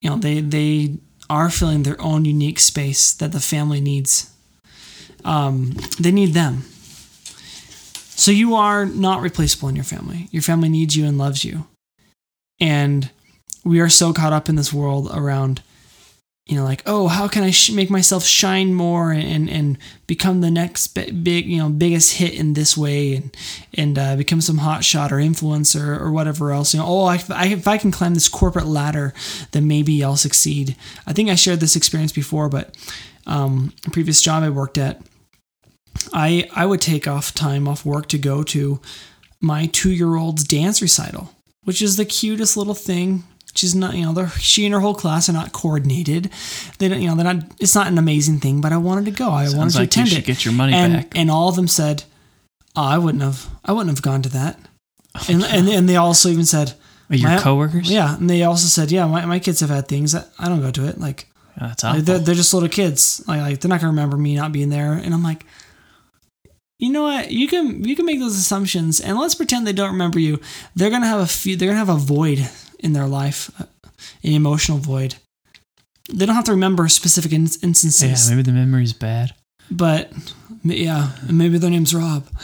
you 0.00 0.10
know 0.10 0.16
they 0.16 0.40
they 0.40 0.98
are 1.30 1.50
filling 1.50 1.82
their 1.82 2.00
own 2.00 2.24
unique 2.24 2.58
space 2.58 3.12
that 3.14 3.32
the 3.32 3.40
family 3.40 3.80
needs. 3.80 4.32
Um, 5.24 5.74
they 6.00 6.12
need 6.12 6.32
them. 6.32 6.62
So 8.18 8.30
you 8.30 8.54
are 8.54 8.86
not 8.86 9.20
replaceable 9.20 9.68
in 9.68 9.76
your 9.76 9.84
family. 9.84 10.28
Your 10.30 10.42
family 10.42 10.68
needs 10.68 10.96
you 10.96 11.04
and 11.06 11.18
loves 11.18 11.44
you. 11.44 11.66
And 12.60 13.10
we 13.64 13.80
are 13.80 13.88
so 13.88 14.12
caught 14.12 14.32
up 14.32 14.48
in 14.48 14.56
this 14.56 14.72
world 14.72 15.10
around 15.12 15.62
you 16.48 16.56
know 16.56 16.64
like 16.64 16.82
oh 16.86 17.06
how 17.08 17.28
can 17.28 17.42
i 17.44 17.50
sh- 17.50 17.70
make 17.70 17.90
myself 17.90 18.24
shine 18.24 18.72
more 18.72 19.12
and 19.12 19.48
and 19.48 19.78
become 20.06 20.40
the 20.40 20.50
next 20.50 20.88
bi- 20.88 21.10
big 21.10 21.46
you 21.46 21.58
know 21.58 21.68
biggest 21.68 22.14
hit 22.14 22.32
in 22.32 22.54
this 22.54 22.76
way 22.76 23.14
and 23.14 23.36
and 23.74 23.98
uh, 23.98 24.16
become 24.16 24.40
some 24.40 24.58
hot 24.58 24.82
shot 24.82 25.12
or 25.12 25.16
influencer 25.16 26.00
or 26.00 26.10
whatever 26.10 26.50
else 26.50 26.74
you 26.74 26.80
know? 26.80 26.86
Oh 26.86 27.04
I, 27.04 27.22
I, 27.28 27.48
if 27.48 27.68
i 27.68 27.76
can 27.76 27.90
climb 27.90 28.14
this 28.14 28.28
corporate 28.28 28.66
ladder 28.66 29.14
then 29.52 29.68
maybe 29.68 30.02
i'll 30.02 30.16
succeed. 30.16 30.74
I 31.06 31.12
think 31.12 31.28
i 31.28 31.34
shared 31.34 31.60
this 31.60 31.76
experience 31.76 32.12
before 32.12 32.48
but 32.48 32.76
um, 33.26 33.74
a 33.86 33.90
previous 33.90 34.22
job 34.22 34.42
i 34.42 34.48
worked 34.48 34.78
at 34.78 35.02
i 36.14 36.48
i 36.54 36.64
would 36.64 36.80
take 36.80 37.06
off 37.06 37.34
time 37.34 37.68
off 37.68 37.84
work 37.84 38.08
to 38.08 38.18
go 38.18 38.42
to 38.42 38.80
my 39.40 39.66
two 39.66 39.90
year 39.92 40.16
old's 40.16 40.44
dance 40.44 40.80
recital 40.80 41.34
which 41.64 41.82
is 41.82 41.98
the 41.98 42.06
cutest 42.06 42.56
little 42.56 42.74
thing 42.74 43.24
She's 43.54 43.74
not, 43.74 43.94
you 43.94 44.04
know, 44.04 44.12
they're, 44.12 44.28
she 44.30 44.64
and 44.66 44.74
her 44.74 44.78
whole 44.80 44.94
class 44.94 45.28
are 45.28 45.32
not 45.32 45.52
coordinated. 45.52 46.30
They 46.78 46.88
don't, 46.88 47.00
you 47.02 47.08
know, 47.08 47.16
they're 47.16 47.34
not. 47.34 47.44
It's 47.58 47.74
not 47.74 47.88
an 47.88 47.98
amazing 47.98 48.38
thing, 48.38 48.60
but 48.60 48.72
I 48.72 48.76
wanted 48.76 49.06
to 49.06 49.10
go. 49.10 49.30
I 49.30 49.44
Sounds 49.46 49.56
wanted 49.56 49.72
to 49.72 49.78
like 49.78 49.82
you 49.96 50.02
attend 50.02 50.08
should 50.10 50.18
it. 50.18 50.24
get 50.26 50.44
your 50.44 50.54
money 50.54 50.74
and, 50.74 50.92
back. 50.92 51.12
And 51.16 51.30
all 51.30 51.48
of 51.48 51.56
them 51.56 51.66
said, 51.66 52.04
oh, 52.76 52.82
"I 52.84 52.98
wouldn't 52.98 53.22
have. 53.22 53.48
I 53.64 53.72
wouldn't 53.72 53.90
have 53.96 54.02
gone 54.02 54.22
to 54.22 54.28
that." 54.28 54.58
Oh, 55.16 55.24
and 55.28 55.42
and 55.42 55.68
and 55.68 55.88
they 55.88 55.96
also 55.96 56.28
even 56.28 56.44
said, 56.44 56.74
Are 57.10 57.16
your 57.16 57.30
my- 57.30 57.40
coworkers? 57.40 57.90
"Yeah." 57.90 58.14
And 58.16 58.30
they 58.30 58.44
also 58.44 58.66
said, 58.68 58.92
"Yeah, 58.92 59.06
my, 59.06 59.24
my 59.24 59.40
kids 59.40 59.58
have 59.60 59.70
had 59.70 59.88
things. 59.88 60.12
that 60.12 60.28
I 60.38 60.48
don't 60.48 60.60
go 60.60 60.70
to 60.70 60.86
it. 60.86 61.00
Like, 61.00 61.26
Oh, 61.60 61.66
that's 61.66 61.82
awful. 61.82 62.02
they're, 62.02 62.18
they're 62.18 62.34
just 62.36 62.54
little 62.54 62.68
kids. 62.68 63.24
Like, 63.26 63.40
like 63.40 63.60
they're 63.60 63.68
not 63.70 63.80
gonna 63.80 63.90
remember 63.90 64.16
me 64.16 64.36
not 64.36 64.52
being 64.52 64.68
there." 64.70 64.92
And 64.92 65.12
I'm 65.12 65.22
like. 65.24 65.44
You 66.80 66.90
know 66.92 67.02
what? 67.02 67.32
You 67.32 67.48
can 67.48 67.82
you 67.82 67.96
can 67.96 68.06
make 68.06 68.20
those 68.20 68.36
assumptions, 68.36 69.00
and 69.00 69.18
let's 69.18 69.34
pretend 69.34 69.66
they 69.66 69.72
don't 69.72 69.90
remember 69.90 70.20
you. 70.20 70.38
They're 70.76 70.90
gonna 70.90 71.08
have 71.08 71.18
a 71.18 71.26
few. 71.26 71.56
They're 71.56 71.66
gonna 71.70 71.78
have 71.84 71.88
a 71.88 71.96
void 71.96 72.48
in 72.78 72.92
their 72.92 73.06
life, 73.06 73.50
uh, 73.60 73.64
an 74.22 74.32
emotional 74.32 74.78
void. 74.78 75.16
They 76.12 76.24
don't 76.26 76.34
have 76.36 76.44
to 76.44 76.52
remember 76.52 76.88
specific 76.88 77.32
in- 77.32 77.42
yeah, 77.46 77.58
instances, 77.62 78.30
maybe 78.30 78.42
the 78.42 78.52
memory's 78.52 78.92
bad. 78.94 79.34
but 79.70 80.10
yeah, 80.64 81.10
maybe 81.30 81.58
their 81.58 81.70
name's 81.70 81.94
Rob. 81.94 82.26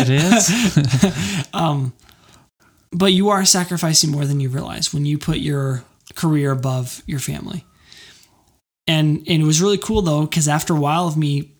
It 0.00 0.10
is. 0.10 1.44
Um, 1.54 1.92
but 2.92 3.12
you 3.12 3.28
are 3.30 3.44
sacrificing 3.44 4.10
more 4.10 4.24
than 4.26 4.40
you 4.40 4.48
realize 4.48 4.92
when 4.94 5.04
you 5.06 5.18
put 5.18 5.38
your 5.38 5.82
career 6.14 6.50
above 6.52 7.02
your 7.06 7.18
family. 7.20 7.64
And 8.86 9.18
and 9.28 9.42
it 9.42 9.46
was 9.46 9.60
really 9.60 9.78
cool 9.78 10.02
though 10.02 10.22
because 10.26 10.48
after 10.48 10.74
a 10.74 10.80
while 10.80 11.06
of 11.06 11.16
me 11.16 11.52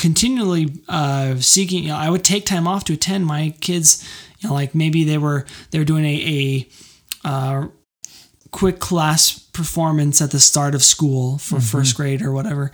continually 0.00 0.72
uh, 0.88 1.36
seeking, 1.36 1.82
you 1.84 1.90
know, 1.90 1.96
I 1.96 2.08
would 2.10 2.24
take 2.24 2.46
time 2.46 2.66
off 2.66 2.84
to 2.84 2.94
attend 2.94 3.26
my 3.26 3.54
kids. 3.60 4.02
You 4.40 4.48
know, 4.48 4.54
like 4.54 4.74
maybe 4.74 5.04
they 5.04 5.18
were 5.18 5.44
they 5.70 5.78
were 5.78 5.84
doing 5.84 6.04
a 6.06 6.66
a 7.24 7.28
uh, 7.28 7.66
quick 8.50 8.78
class 8.80 9.38
performance 9.38 10.22
at 10.22 10.30
the 10.30 10.40
start 10.40 10.74
of 10.74 10.82
school 10.82 11.38
for 11.38 11.60
first 11.60 11.96
grade 11.96 12.22
or 12.22 12.32
whatever. 12.32 12.72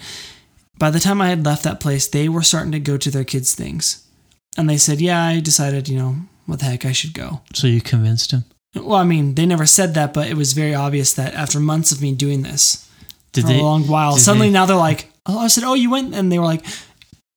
By 0.79 0.91
the 0.91 1.01
time 1.01 1.21
I 1.21 1.29
had 1.31 1.45
left 1.45 1.65
that 1.65 1.81
place, 1.81 2.07
they 2.07 2.29
were 2.29 2.43
starting 2.43 2.73
to 2.73 2.79
go 2.79 2.97
to 2.97 3.11
their 3.11 3.25
kids' 3.25 3.55
things. 3.55 4.07
And 4.57 4.71
they 4.71 4.79
said, 4.79 5.01
Yeah, 5.01 5.23
I 5.25 5.41
decided, 5.41 5.89
you 5.89 5.99
know, 5.99 6.17
what 6.47 6.61
the 6.61 6.67
heck, 6.67 6.85
I 6.85 6.93
should 6.93 7.13
go. 7.15 7.41
so 7.55 7.67
you 7.67 7.81
convinced 7.81 8.31
him? 8.31 8.45
Well, 8.75 8.99
I 9.01 9.05
mean, 9.05 9.35
they 9.35 9.47
never 9.47 9.67
said 9.67 9.95
that, 9.95 10.13
but 10.15 10.29
it 10.29 10.37
was 10.37 10.53
very 10.53 10.75
obvious 10.75 11.15
that 11.15 11.35
after 11.35 11.59
months 11.59 11.93
of 11.93 12.01
me 12.03 12.15
doing 12.15 12.43
this 12.43 12.89
Did 13.33 13.43
for 13.43 13.49
they? 13.49 13.59
a 13.59 13.63
long 13.63 13.89
while, 13.89 14.17
suddenly 14.17 14.49
they- 14.49 14.53
now 14.53 14.67
they're 14.67 14.77
like, 14.77 15.11
Oh, 15.29 15.39
I 15.41 15.49
said, 15.49 15.65
Oh, 15.65 15.75
you 15.75 15.91
went? 15.91 16.15
And 16.15 16.31
they 16.31 16.39
were 16.39 16.45
like, 16.45 16.65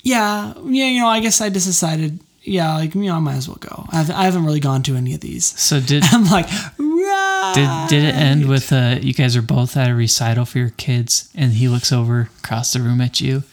Yeah, 0.04 0.54
yeah, 0.66 0.86
you 0.88 1.02
know, 1.02 1.08
I 1.08 1.20
guess 1.20 1.42
I 1.42 1.50
just 1.50 1.66
decided, 1.68 2.20
yeah, 2.44 2.76
like, 2.76 2.96
you 2.96 3.02
know, 3.04 3.16
I 3.16 3.20
might 3.20 3.36
as 3.36 3.48
well 3.48 3.58
go. 3.60 3.86
I 3.92 3.98
haven't, 3.98 4.16
I 4.16 4.24
haven't 4.24 4.46
really 4.46 4.60
gone 4.62 4.82
to 4.84 4.96
any 4.96 5.14
of 5.14 5.20
these. 5.22 5.46
So 5.60 5.80
did 5.82 6.04
I'm 6.12 6.26
like, 6.26 6.48
Right. 6.78 7.52
did 7.56 7.90
did 7.90 8.04
it 8.10 8.16
end 8.16 8.48
with 8.48 8.72
uh 8.74 8.98
you 9.02 9.14
guys 9.14 9.36
are 9.36 9.42
both 9.42 9.76
at 9.78 9.90
a 9.90 9.96
recital 9.96 10.46
for 10.46 10.58
your 10.60 10.72
kids 10.72 11.30
and 11.34 11.54
he 11.54 11.68
looks 11.70 11.92
over 11.94 12.30
across 12.44 12.74
the 12.74 12.82
room 12.82 13.00
at 13.02 13.22
you 13.22 13.44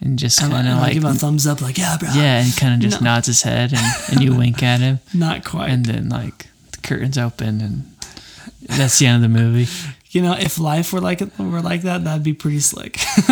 and 0.00 0.18
just 0.18 0.40
kind 0.40 0.66
of 0.68 0.78
like, 0.78 0.94
give 0.94 1.04
him 1.04 1.10
a 1.10 1.14
thumbs 1.14 1.46
up, 1.46 1.60
like, 1.60 1.76
Yeah, 1.78 1.96
bro. 1.98 2.08
yeah 2.14 2.42
and 2.42 2.56
kind 2.56 2.74
of 2.74 2.80
just 2.80 3.00
No. 3.02 3.10
nods 3.12 3.26
his 3.26 3.42
head 3.42 3.72
and, 3.72 3.86
and 4.10 4.22
you 4.22 4.34
wink 4.34 4.62
at 4.62 4.80
him 4.80 5.00
Not 5.14 5.44
quite. 5.44 5.68
and 5.70 5.84
then 5.86 6.08
like 6.08 6.46
the 6.72 6.78
curtains 6.78 7.18
open 7.18 7.60
and 7.60 7.84
that's 8.62 8.98
the 8.98 9.06
end 9.06 9.22
of 9.24 9.30
the 9.30 9.38
movie. 9.38 9.68
You 10.16 10.22
know, 10.22 10.32
if 10.32 10.58
life 10.58 10.94
were 10.94 11.00
like 11.02 11.20
were 11.38 11.60
like 11.60 11.82
that, 11.82 12.04
that'd 12.04 12.22
be 12.22 12.32
pretty 12.32 12.60
slick. 12.60 12.98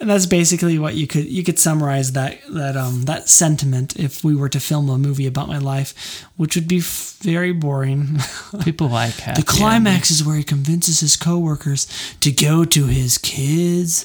and 0.00 0.10
that's 0.10 0.26
basically 0.26 0.76
what 0.76 0.96
you 0.96 1.06
could 1.06 1.24
you 1.26 1.44
could 1.44 1.56
summarize 1.56 2.10
that 2.12 2.40
that 2.50 2.76
um 2.76 3.02
that 3.02 3.28
sentiment 3.28 3.96
if 3.96 4.24
we 4.24 4.34
were 4.34 4.48
to 4.48 4.58
film 4.58 4.90
a 4.90 4.98
movie 4.98 5.28
about 5.28 5.46
my 5.46 5.58
life, 5.58 6.26
which 6.36 6.56
would 6.56 6.66
be 6.66 6.78
f- 6.78 7.16
very 7.20 7.52
boring. 7.52 8.18
People 8.64 8.88
like 8.88 9.14
happy 9.14 9.42
the 9.42 9.46
climax 9.46 10.10
is 10.10 10.24
where 10.24 10.34
he 10.34 10.42
convinces 10.42 10.98
his 10.98 11.16
coworkers 11.16 11.86
to 12.18 12.32
go 12.32 12.64
to 12.64 12.86
his 12.86 13.16
kids 13.16 14.04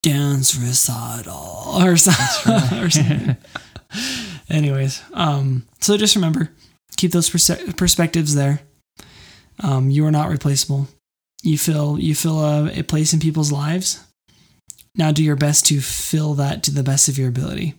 dance 0.00 0.54
recital 0.54 1.72
or 1.82 1.96
something. 1.96 2.78
or 2.78 2.88
something. 2.88 3.36
Anyways, 4.48 5.02
um, 5.12 5.66
so 5.80 5.96
just 5.96 6.14
remember, 6.14 6.50
keep 6.96 7.10
those 7.10 7.30
perspectives 7.30 8.36
there. 8.36 8.60
Um, 9.62 9.90
you 9.90 10.04
are 10.06 10.10
not 10.10 10.30
replaceable. 10.30 10.88
You 11.42 11.58
fill 11.58 11.98
you 11.98 12.14
fill 12.14 12.42
a, 12.44 12.80
a 12.80 12.82
place 12.82 13.12
in 13.12 13.20
people's 13.20 13.52
lives. 13.52 14.02
Now 14.96 15.12
do 15.12 15.22
your 15.22 15.36
best 15.36 15.66
to 15.66 15.80
fill 15.80 16.34
that 16.34 16.62
to 16.64 16.70
the 16.70 16.82
best 16.82 17.08
of 17.08 17.18
your 17.18 17.28
ability. 17.28 17.74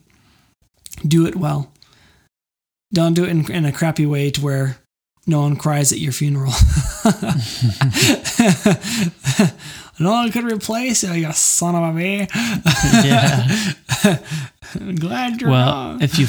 Do 1.05 1.25
it 1.25 1.35
well. 1.35 1.71
Don't 2.93 3.13
do 3.13 3.23
it 3.25 3.29
in, 3.29 3.51
in 3.51 3.65
a 3.65 3.71
crappy 3.71 4.05
way 4.05 4.29
to 4.31 4.41
where 4.41 4.77
no 5.27 5.41
one 5.41 5.55
cries 5.55 5.91
at 5.91 5.99
your 5.99 6.11
funeral. 6.11 6.53
no 9.99 10.11
one 10.11 10.31
could 10.31 10.43
replace 10.43 11.03
you, 11.03 11.11
you 11.13 11.31
son 11.33 11.75
of 11.75 11.95
a 11.95 11.97
bee. 11.97 12.27
yeah. 13.03 13.47
I'm 14.79 14.95
glad 14.95 15.41
you're 15.41 15.49
Well, 15.49 15.97
if 16.01 16.19
you, 16.19 16.27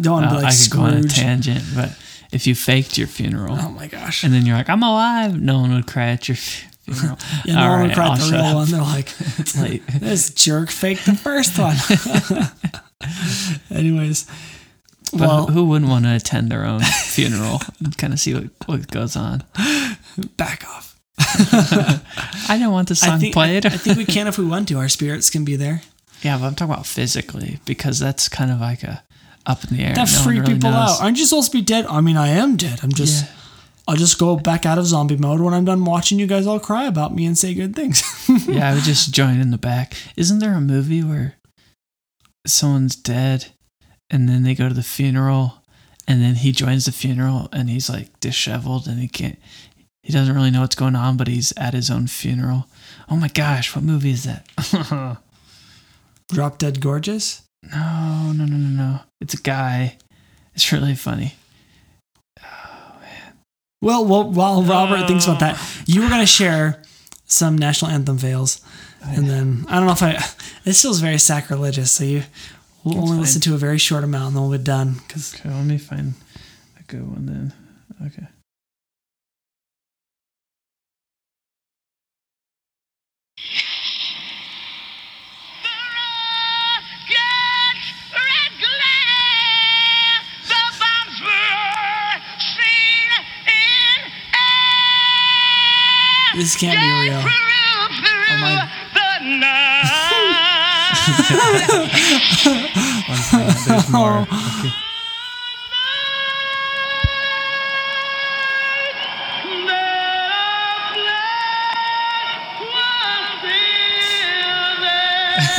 Don't 0.00 0.22
want 0.22 0.30
to 0.30 0.36
be 0.36 0.42
like 0.42 0.52
I 0.52 0.56
could 0.56 0.70
go 0.72 0.80
on 0.80 0.94
a 0.94 1.02
tangent, 1.02 1.62
but 1.74 1.96
if 2.32 2.46
you 2.46 2.54
faked 2.54 2.98
your 2.98 3.06
funeral 3.06 3.56
Oh 3.58 3.70
my 3.70 3.86
gosh. 3.86 4.24
and 4.24 4.32
then 4.32 4.44
you're 4.46 4.56
like, 4.56 4.68
I'm 4.68 4.82
alive, 4.82 5.40
no 5.40 5.60
one 5.60 5.74
would 5.74 5.86
cry 5.86 6.08
at 6.08 6.28
your 6.28 6.36
funeral. 6.36 7.18
Yeah, 7.44 7.54
no 7.56 7.60
All 7.62 7.68
one 7.70 7.78
right, 7.80 7.86
would 7.88 7.94
cry 7.94 8.12
at 8.12 8.18
the 8.20 8.32
real 8.32 8.54
one. 8.54 8.68
They're 8.70 8.80
like, 8.96 9.08
Like, 9.58 9.86
this 10.00 10.30
jerk 10.30 10.70
faked 10.70 11.04
the 11.06 11.14
first 11.14 11.58
one. 11.58 11.76
Anyways, 13.70 14.26
but 15.12 15.20
well, 15.20 15.46
who 15.46 15.64
wouldn't 15.66 15.90
want 15.90 16.04
to 16.04 16.14
attend 16.14 16.50
their 16.50 16.64
own 16.64 16.80
funeral 16.80 17.60
and 17.84 17.96
kind 17.96 18.12
of 18.12 18.20
see 18.20 18.34
what, 18.34 18.44
what 18.66 18.90
goes 18.90 19.16
on? 19.16 19.44
back 20.36 20.64
off. 20.68 20.98
I 21.18 22.56
don't 22.58 22.72
want 22.72 22.88
the 22.88 22.98
I 23.02 23.06
song 23.08 23.20
think, 23.20 23.34
played. 23.34 23.66
I 23.66 23.70
think 23.70 23.98
we 23.98 24.04
can 24.04 24.26
if 24.26 24.38
we 24.38 24.44
want 24.46 24.68
to. 24.68 24.78
Our 24.78 24.88
spirits 24.88 25.30
can 25.30 25.44
be 25.44 25.56
there. 25.56 25.82
yeah, 26.22 26.38
but 26.38 26.46
I'm 26.46 26.54
talking 26.54 26.72
about 26.72 26.86
physically 26.86 27.58
because 27.64 27.98
that's 27.98 28.28
kind 28.28 28.50
of 28.50 28.60
like 28.60 28.82
a 28.82 29.02
up 29.48 29.64
in 29.64 29.76
the 29.76 29.82
air. 29.82 29.94
That 29.94 30.08
No 30.12 30.30
really 30.30 30.54
people 30.54 30.70
knows. 30.70 30.90
out. 31.00 31.02
Aren't 31.02 31.18
you 31.18 31.24
supposed 31.26 31.50
to 31.50 31.58
be 31.58 31.62
dead? 31.62 31.86
I 31.86 32.00
mean, 32.00 32.16
I 32.16 32.28
am 32.28 32.56
dead. 32.56 32.80
I'm 32.84 32.92
just. 32.92 33.24
Yeah. 33.24 33.30
I'll 33.88 33.96
just 33.96 34.18
go 34.18 34.36
back 34.36 34.66
out 34.66 34.76
of 34.76 34.84
zombie 34.84 35.16
mode 35.16 35.40
when 35.40 35.54
I'm 35.54 35.64
done 35.64 35.82
watching 35.86 36.18
you 36.18 36.26
guys 36.26 36.46
all 36.46 36.60
cry 36.60 36.84
about 36.84 37.14
me 37.14 37.24
and 37.24 37.38
say 37.38 37.54
good 37.54 37.74
things. 37.74 38.02
yeah, 38.46 38.68
I 38.70 38.74
would 38.74 38.82
just 38.84 39.14
join 39.14 39.40
in 39.40 39.50
the 39.50 39.56
back. 39.56 39.94
Isn't 40.14 40.40
there 40.40 40.52
a 40.52 40.60
movie 40.60 41.02
where 41.02 41.36
someone's 42.46 42.94
dead 42.94 43.46
and 44.10 44.28
then 44.28 44.42
they 44.42 44.54
go 44.54 44.68
to 44.68 44.74
the 44.74 44.82
funeral 44.82 45.62
and 46.06 46.20
then 46.22 46.34
he 46.34 46.52
joins 46.52 46.84
the 46.84 46.92
funeral 46.92 47.48
and 47.50 47.70
he's 47.70 47.88
like 47.88 48.20
disheveled 48.20 48.86
and 48.86 49.00
he 49.00 49.08
can't 49.08 49.38
he 50.02 50.12
doesn't 50.12 50.34
really 50.34 50.50
know 50.50 50.60
what's 50.60 50.74
going 50.76 50.94
on, 50.96 51.16
but 51.16 51.26
he's 51.28 51.52
at 51.56 51.72
his 51.74 51.90
own 51.90 52.06
funeral. 52.08 52.66
Oh 53.10 53.16
my 53.16 53.28
gosh, 53.28 53.74
what 53.74 53.84
movie 53.84 54.10
is 54.10 54.24
that? 54.24 54.46
Drop 56.28 56.58
Dead 56.58 56.80
Gorgeous. 56.82 57.42
No, 57.62 58.32
no, 58.34 58.44
no, 58.44 58.56
no, 58.56 58.68
no. 58.68 59.00
It's 59.20 59.34
a 59.34 59.42
guy. 59.42 59.98
It's 60.54 60.72
really 60.72 60.94
funny. 60.94 61.34
Oh, 62.40 62.96
man. 63.00 63.38
Well, 63.80 64.04
well 64.04 64.30
while 64.30 64.62
Robert 64.62 65.06
thinks 65.06 65.24
about 65.26 65.40
that, 65.40 65.60
you 65.86 66.02
were 66.02 66.08
going 66.08 66.20
to 66.20 66.26
share 66.26 66.82
some 67.26 67.56
national 67.56 67.90
anthem 67.90 68.18
fails. 68.18 68.60
Oh, 69.04 69.12
and 69.14 69.28
then, 69.28 69.66
I 69.68 69.76
don't 69.76 69.86
know 69.86 69.92
if 69.92 70.02
I. 70.02 70.14
This 70.64 70.82
feels 70.82 71.00
very 71.00 71.18
sacrilegious, 71.18 71.92
so 71.92 72.04
you. 72.04 72.22
We'll 72.84 72.98
only 72.98 73.10
fine. 73.10 73.20
listen 73.20 73.40
to 73.42 73.54
a 73.54 73.58
very 73.58 73.78
short 73.78 74.04
amount 74.04 74.28
and 74.28 74.36
then 74.36 74.48
we'll 74.48 74.58
be 74.58 74.64
done. 74.64 74.94
Because 75.06 75.34
Okay, 75.34 75.48
let 75.48 75.64
me 75.64 75.78
find 75.78 76.14
a 76.78 76.82
good 76.84 77.06
one 77.06 77.26
then. 77.26 77.52
Okay. 78.06 78.26
This 96.38 96.54
can't 96.56 96.78
be 96.78 97.10
real. 97.10 97.18
Oh 97.18 98.38
my. 98.38 98.70
One 103.08 103.18
second, 103.18 103.56
there's 103.66 103.88
more. 103.98 104.26
Oh. 104.30 104.58
Okay. 104.60 104.72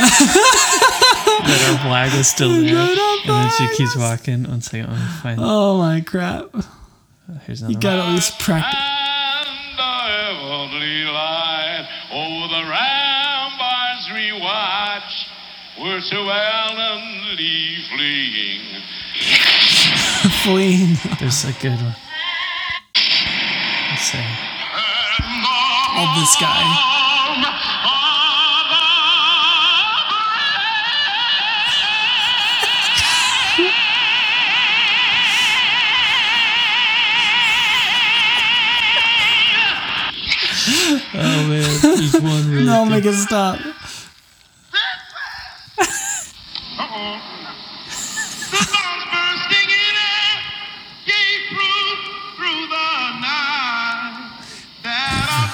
that 0.00 1.68
our 1.70 1.78
flag 1.86 2.14
is 2.14 2.28
still 2.28 2.48
there. 2.48 2.76
And 2.76 2.98
then 3.26 3.50
she 3.58 3.68
keeps 3.76 3.96
walking. 3.96 4.44
One 4.44 4.60
second, 4.62 4.88
let 4.90 4.98
me 4.98 5.06
find 5.22 5.40
it. 5.40 5.44
Oh 5.46 5.78
my 5.78 6.00
crap. 6.00 6.46
Here's 7.44 7.60
You 7.60 7.68
another 7.68 7.80
gotta 7.80 8.02
at 8.02 8.12
least 8.14 8.38
practice. 8.38 8.89
Heavenly 10.60 11.04
light 11.04 11.88
over 12.12 12.48
the 12.48 12.68
ramparts 12.68 14.12
we 14.12 14.30
watch 14.32 15.26
were 15.80 16.02
so 16.02 16.26
valiantly 16.26 17.78
fleeing. 17.88 18.82
Fleeing. 20.44 20.96
There's 21.18 21.44
a 21.44 21.52
good 21.62 21.80
one. 21.80 21.96
Let's 23.88 24.02
see. 24.02 24.18
Oh, 25.96 26.14
this 26.20 26.36
guy. 26.38 26.99
Oh 41.12 41.18
man, 41.48 41.80
there's 41.82 42.12
one 42.20 42.50
really 42.52 42.64
No, 42.64 42.84
make 42.84 43.04
it 43.04 43.14
stop. 43.14 43.58
The 43.58 43.72
bombs 48.70 49.04
bursting 49.10 49.70
in 49.70 49.94
air 49.98 50.34
gave 51.06 51.42
proof 51.50 51.98
through 52.36 52.62
the 52.70 52.90
night 53.20 54.14
that 54.84 55.26
our 55.34 55.50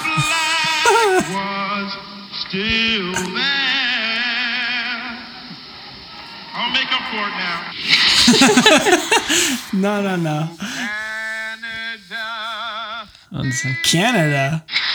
was 1.33 1.91
still 2.33 3.13
there. 3.35 5.05
I'll 6.53 6.73
make 6.73 6.91
up 6.93 7.05
for 7.11 7.25
it 7.29 7.35
now. 7.41 7.61
No, 9.73 10.03
no, 10.03 10.17
no. 10.17 10.39
Canada. 13.33 13.79
Canada. 13.85 14.65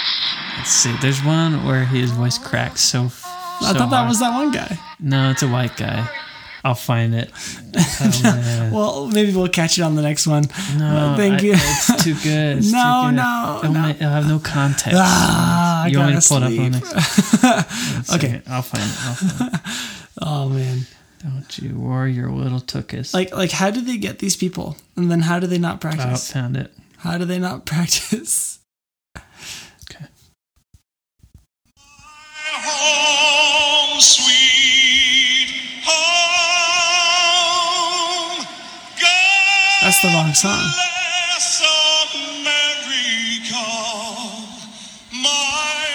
Let's 0.62 0.70
see. 0.74 0.96
There's 1.02 1.24
one 1.24 1.66
where 1.66 1.86
his 1.86 2.12
voice 2.12 2.38
cracks 2.38 2.82
so. 2.82 3.06
f- 3.06 3.24
I 3.26 3.72
so 3.74 3.80
thought 3.80 3.90
that 3.90 3.96
hard. 3.98 4.10
was 4.10 4.20
that 4.20 4.32
one 4.32 4.52
guy. 4.52 4.78
No, 5.00 5.32
it's 5.32 5.42
a 5.42 5.48
white 5.48 5.76
guy. 5.76 6.08
I'll 6.64 6.76
find 6.76 7.16
it. 7.16 7.32
Oh. 8.24 8.70
Well, 8.72 9.08
maybe 9.08 9.34
we'll 9.34 9.48
catch 9.48 9.78
it 9.80 9.82
on 9.82 9.96
the 9.96 10.02
next 10.02 10.28
one. 10.28 10.44
no, 10.78 11.16
thank 11.18 11.42
I- 11.42 11.46
you. 11.46 11.54
It's 11.56 12.04
too 12.04 12.14
good. 12.16 12.58
It's 12.60 12.68
too 12.72 12.74
No, 12.78 13.06
good. 13.08 13.16
no, 13.16 13.60
It'll, 13.64 13.74
no. 13.74 13.90
it'll 13.90 14.10
have 14.10 14.28
no 14.28 14.40
context. 14.40 14.94
Ah, 15.02 15.84
I 15.84 15.88
you 15.88 15.98
want 16.00 16.14
me 16.16 16.22
to 16.22 16.28
pull 16.28 16.38
it 16.38 16.44
up 16.44 16.50
on 16.50 16.56
sleep. 16.56 16.72
next? 16.72 18.10
One 18.10 18.20
Okay. 18.20 18.42
I'll 18.48 18.62
find 18.62 18.84
it. 18.84 18.98
I'll 19.06 19.16
find 19.16 19.54
it. 19.54 19.60
Oh 20.22 20.50
man. 20.50 20.80
Don't 21.24 21.58
you 21.60 21.76
worry 21.80 22.14
your 22.14 22.30
little 22.32 22.60
tookus. 22.62 23.14
Like, 23.14 23.36
like, 23.36 23.52
how 23.52 23.70
do 23.72 23.82
they 23.82 23.98
get 23.98 24.20
these 24.20 24.36
people? 24.36 24.78
And 24.96 25.10
then 25.12 25.22
how 25.22 25.40
do 25.40 25.48
they 25.48 25.58
not 25.60 25.76
oh, 25.76 25.80
practice? 25.80 26.32
found 26.32 26.56
it. 26.58 26.72
How 26.98 27.18
do 27.18 27.26
they 27.26 27.40
not 27.40 27.66
practice? 27.66 28.60
That's 39.82 40.02
the 40.04 40.10
wrong 40.10 40.34
song. 40.34 40.60
bless 40.62 41.62
America, 42.14 43.68
my 45.12 45.86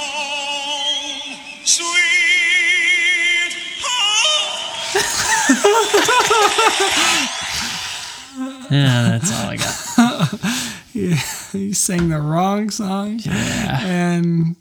home, 0.00 1.36
sweet 1.64 3.52
home. 3.84 5.02
Yeah, 8.70 9.02
that's 9.18 9.30
all 9.30 9.48
I 9.50 9.56
got. 9.56 9.74
Yeah, 10.94 11.18
you 11.52 11.74
sang 11.74 12.08
the 12.08 12.20
wrong 12.20 12.70
song 12.70 13.18
Yeah. 13.24 13.80
and 13.84 14.54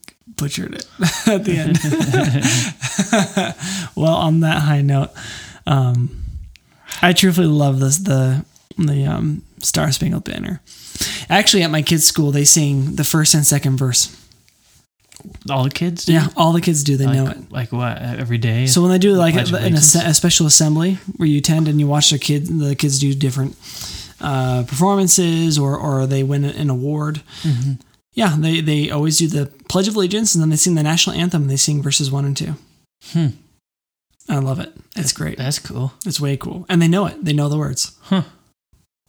butchered 0.44 0.74
it 0.76 0.86
at 1.28 1.44
the 1.46 1.56
end. 1.58 1.78
well, 3.96 4.16
on 4.16 4.42
that 4.42 4.62
high 4.62 4.82
note, 4.82 5.10
um, 5.66 6.24
I 7.02 7.14
truthfully 7.14 7.48
love 7.48 7.80
this 7.80 7.98
the 7.98 8.46
the 8.78 9.06
um, 9.06 9.44
Star 9.60 9.92
Spangled 9.92 10.24
Banner. 10.26 10.62
Actually, 11.30 11.64
at 11.64 11.72
my 11.72 11.82
kids' 11.82 12.06
school, 12.06 12.32
they 12.32 12.46
sing 12.46 12.96
the 12.96 13.04
first 13.04 13.34
and 13.34 13.46
second 13.46 13.78
verse. 13.78 14.16
All 15.50 15.64
the 15.64 15.70
kids? 15.70 16.06
do? 16.06 16.14
Yeah, 16.14 16.28
all 16.36 16.52
the 16.52 16.60
kids 16.62 16.84
do. 16.84 16.98
They 16.98 17.06
Like, 17.06 17.16
know 17.16 17.28
it. 17.28 17.52
like 17.52 17.72
what? 17.72 17.98
Every 18.02 18.38
day? 18.38 18.66
So 18.68 18.82
when 18.82 18.92
they 18.92 18.98
do 18.98 19.14
like 19.14 19.36
a, 19.36 19.56
an 19.56 19.74
asse- 19.76 19.96
a 19.96 20.14
special 20.14 20.46
assembly 20.48 20.96
where 21.18 21.28
you 21.28 21.38
attend 21.38 21.68
and 21.68 21.80
you 21.80 21.88
watch 21.88 22.10
the 22.10 22.20
kids, 22.20 22.50
the 22.50 22.76
kids 22.76 23.00
do 23.00 23.14
different 23.14 23.56
uh, 24.20 24.64
performances 24.68 25.58
or 25.58 25.78
or 25.78 26.06
they 26.08 26.24
win 26.24 26.44
an 26.44 26.70
award. 26.70 27.22
Mm-hmm. 27.44 27.74
Yeah, 28.14 28.36
they 28.38 28.62
they 28.62 28.90
always 28.92 29.18
do 29.18 29.28
the 29.28 29.48
Pledge 29.70 29.88
of 29.88 29.96
Allegiance 29.96 30.36
and 30.36 30.42
then 30.42 30.50
they 30.50 30.56
sing 30.56 30.76
the 30.76 30.84
national 30.84 31.16
anthem. 31.16 31.44
and 31.44 31.50
They 31.52 31.56
sing 31.58 31.82
verses 31.82 32.12
one 32.12 32.26
and 32.26 32.38
two. 32.38 32.56
Hmm. 33.12 33.28
I 34.30 34.38
love 34.38 34.60
it. 34.60 34.74
It's 34.96 35.12
great. 35.12 35.38
That's 35.38 35.60
cool. 35.60 35.94
It's 36.06 36.20
way 36.20 36.38
cool, 36.38 36.66
and 36.70 36.82
they 36.82 36.88
know 36.88 37.06
it. 37.08 37.26
They 37.26 37.34
know 37.34 37.50
the 37.50 37.58
words. 37.58 37.98
Huh. 38.04 38.24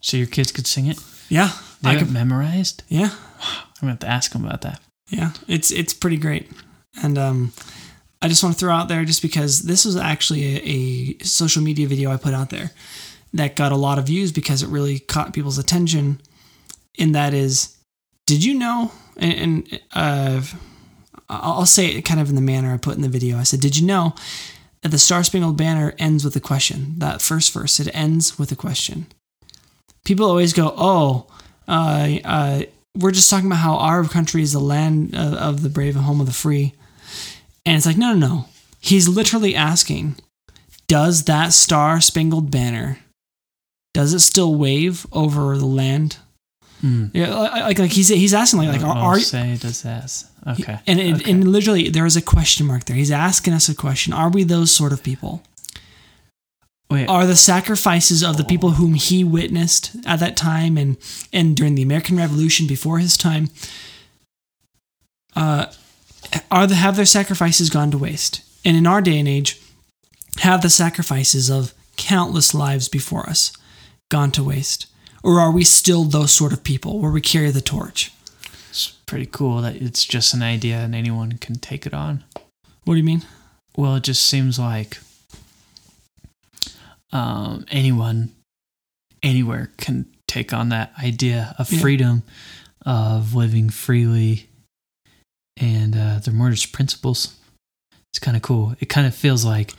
So 0.01 0.17
your 0.17 0.27
kids 0.27 0.51
could 0.53 0.67
sing 0.67 0.87
it? 0.87 0.99
Yeah, 1.29 1.51
They 1.83 1.91
I 1.91 1.97
could. 1.97 2.11
memorized? 2.13 2.83
Yeah, 2.89 3.11
I'm 3.13 3.65
going 3.81 3.83
to 3.83 3.87
have 3.89 3.99
to 4.01 4.09
ask 4.09 4.33
them 4.33 4.45
about 4.45 4.63
that. 4.63 4.81
yeah. 5.09 5.31
It's 5.47 5.71
it's 5.71 5.95
pretty 5.95 6.17
great, 6.17 6.51
and 7.03 7.17
um, 7.17 7.53
I 8.21 8.29
just 8.29 8.43
want 8.43 8.55
to 8.55 8.59
throw 8.59 8.73
out 8.75 8.89
there 8.89 9.05
just 9.05 9.23
because 9.23 9.63
this 9.63 9.85
was 9.85 9.97
actually 9.97 10.57
a, 10.57 11.17
a 11.21 11.25
social 11.25 11.63
media 11.63 11.87
video 11.87 12.11
I 12.11 12.17
put 12.17 12.35
out 12.35 12.51
there 12.51 12.73
that 13.35 13.55
got 13.57 13.71
a 13.73 13.77
lot 13.77 13.99
of 13.99 14.07
views 14.07 14.33
because 14.33 14.63
it 14.63 14.69
really 14.69 14.99
caught 14.99 15.33
people's 15.33 15.59
attention. 15.59 16.21
And 16.99 17.15
that 17.15 17.35
is, 17.35 17.74
did 18.27 18.45
you 18.45 18.55
know? 18.55 18.93
And, 19.17 19.35
and 19.35 19.81
uh, 19.93 20.43
I'll 21.29 21.67
say 21.67 21.89
it 21.89 22.03
kind 22.03 22.21
of 22.21 22.29
in 22.29 22.35
the 22.35 22.41
manner 22.41 22.73
I 22.73 22.77
put 22.77 22.97
in 22.97 23.03
the 23.03 23.09
video. 23.09 23.39
I 23.39 23.45
said, 23.45 23.61
did 23.61 23.77
you 23.77 23.87
know 23.87 24.15
that 24.83 24.91
the 24.91 24.99
Star 24.99 25.25
Spangled 25.25 25.57
Banner 25.57 25.95
ends 25.99 26.25
with 26.25 26.37
a 26.37 26.41
question? 26.41 26.95
That 26.99 27.23
first 27.23 27.53
verse, 27.53 27.81
it 27.81 27.89
ends 27.95 28.39
with 28.39 28.53
a 28.53 28.57
question. 28.57 29.07
People 30.05 30.27
always 30.27 30.53
go, 30.53 30.75
oh, 30.77 31.27
uh, 31.67 32.11
uh, 32.25 32.63
we're 32.97 33.11
just 33.11 33.31
talking 33.31 33.47
about 33.47 33.61
how 33.61 33.77
our 33.77 34.05
country 34.05 34.43
is 34.43 34.53
the 34.53 34.61
land 34.61 35.15
of, 35.15 35.35
of 35.35 35.63
the 35.63 35.71
brave 35.71 35.97
and 35.97 36.05
home 36.05 36.21
of 36.21 36.27
the 36.27 36.33
free. 36.33 36.75
And 37.65 37.77
it's 37.77 37.87
like, 37.87 37.97
no, 37.97 38.13
no, 38.13 38.27
no. 38.27 38.45
He's 38.81 39.09
literally 39.09 39.55
asking, 39.55 40.17
does 40.87 41.25
that 41.25 41.55
Star 41.55 42.01
Spangled 42.01 42.51
Banner, 42.51 42.99
does 43.95 44.13
it 44.13 44.21
still 44.21 44.55
wave 44.55 45.07
over 45.13 45.57
the 45.57 45.65
land? 45.65 46.19
Hmm. 46.85 47.07
Yeah, 47.15 47.35
like, 47.35 47.79
like 47.79 47.93
he's 47.93 48.09
he's 48.09 48.35
asking 48.35 48.59
like, 48.59 48.69
like 48.69 48.83
are, 48.83 48.95
I'll 48.95 49.05
are 49.05 49.19
say 49.19 49.57
does 49.57 49.81
that. 49.85 50.23
Okay. 50.47 50.79
and 50.87 51.01
it, 51.01 51.15
okay. 51.23 51.31
and 51.31 51.49
literally 51.49 51.89
there 51.89 52.05
is 52.05 52.15
a 52.15 52.21
question 52.21 52.67
mark 52.67 52.85
there. 52.85 52.95
He's 52.95 53.11
asking 53.11 53.55
us 53.55 53.71
a 53.71 53.75
question: 53.75 54.13
Are 54.13 54.29
we 54.29 54.45
those 54.45 54.71
sort 54.71 54.93
of 54.93 55.03
people? 55.03 55.43
Wait, 56.91 57.09
Are 57.09 57.25
the 57.25 57.37
sacrifices 57.37 58.23
of 58.23 58.37
the 58.37 58.45
people 58.45 58.73
whom 58.73 58.93
he 58.93 59.25
witnessed 59.25 59.97
at 60.05 60.21
that 60.21 60.37
time 60.37 60.77
and 60.77 60.99
and 61.33 61.57
during 61.57 61.75
the 61.75 61.83
American 61.83 62.19
Revolution 62.19 62.67
before 62.67 62.99
his 62.99 63.17
time? 63.17 63.49
Uh, 65.35 65.73
are 66.51 66.67
the 66.67 66.75
have 66.75 66.97
their 66.97 67.07
sacrifices 67.07 67.71
gone 67.71 67.91
to 67.93 67.97
waste? 67.97 68.43
And 68.63 68.77
in 68.77 68.87
our 68.87 69.01
day 69.01 69.19
and 69.19 69.27
age, 69.27 69.59
have 70.41 70.61
the 70.61 70.69
sacrifices 70.69 71.49
of 71.49 71.73
countless 71.97 72.53
lives 72.53 72.91
before 72.91 73.27
us 73.27 73.57
gone 74.11 74.31
to 74.33 74.45
waste? 74.45 74.85
Or 75.25 75.41
are 75.41 75.51
we 75.51 75.65
still 75.65 76.05
those 76.05 76.33
sort 76.33 76.53
of 76.53 76.63
people 76.63 77.01
where 77.01 77.11
we 77.11 77.21
carry 77.21 77.51
the 77.51 77.61
torch? 77.63 78.13
it's 78.69 78.91
pretty 79.07 79.25
cool 79.27 79.63
that 79.63 79.77
it's 79.77 80.05
just 80.05 80.35
an 80.35 80.43
idea 80.43 80.79
and 80.79 80.95
anyone 80.95 81.39
can 81.39 81.55
take 81.57 81.87
it 81.87 81.95
on. 81.95 82.25
What 82.85 82.95
do 82.95 82.99
you 82.99 83.05
mean? 83.05 83.23
Well, 83.77 83.95
it 83.97 84.03
just 84.03 84.25
seems 84.25 84.59
like 84.59 84.99
um, 87.13 87.65
anyone, 87.71 88.33
anywhere 89.23 89.71
can 89.79 90.07
take 90.27 90.53
on 90.53 90.69
that 90.71 90.93
idea 91.03 91.55
of 91.59 91.73
Yeah. 91.73 91.81
freedom, 91.81 92.23
of 92.85 93.35
living 93.35 93.71
freely, 93.71 94.49
and 95.57 95.97
uh, 95.97 96.19
they're 96.19 96.35
more 96.35 96.51
just 96.51 96.73
principles. 96.73 97.37
It's 98.13 98.19
kind 98.19 98.37
of 98.37 98.43
cool. 98.43 98.75
It 98.81 98.87
kind 98.87 99.07
of 99.07 99.15
feels 99.15 99.45
like, 99.45 99.73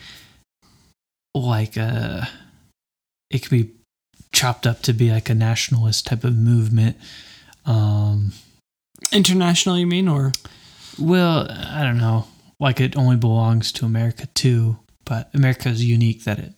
like 1.33 1.77
uh, 1.77 2.25
it 3.29 3.39
could 3.39 3.51
be 3.51 3.71
chopped 4.31 4.67
up 4.67 4.81
to 4.83 4.93
be 4.93 5.11
like 5.11 5.29
a 5.29 5.35
nationalist 5.35 6.07
type 6.07 6.23
of 6.23 6.35
movement. 6.35 6.97
Um, 7.65 8.31
International, 9.11 9.77
you 9.77 9.87
mean, 9.87 10.07
or 10.07 10.31
Well, 10.99 11.47
I 11.49 11.83
don't 11.83 11.97
know. 11.97 12.27
Like 12.59 12.79
it 12.79 12.95
only 12.95 13.17
belongs 13.17 13.71
to 13.73 13.85
America 13.85 14.27
too, 14.27 14.77
but 15.05 15.29
America 15.33 15.69
is 15.69 15.83
unique 15.83 16.23
that 16.23 16.39
it 16.39 16.53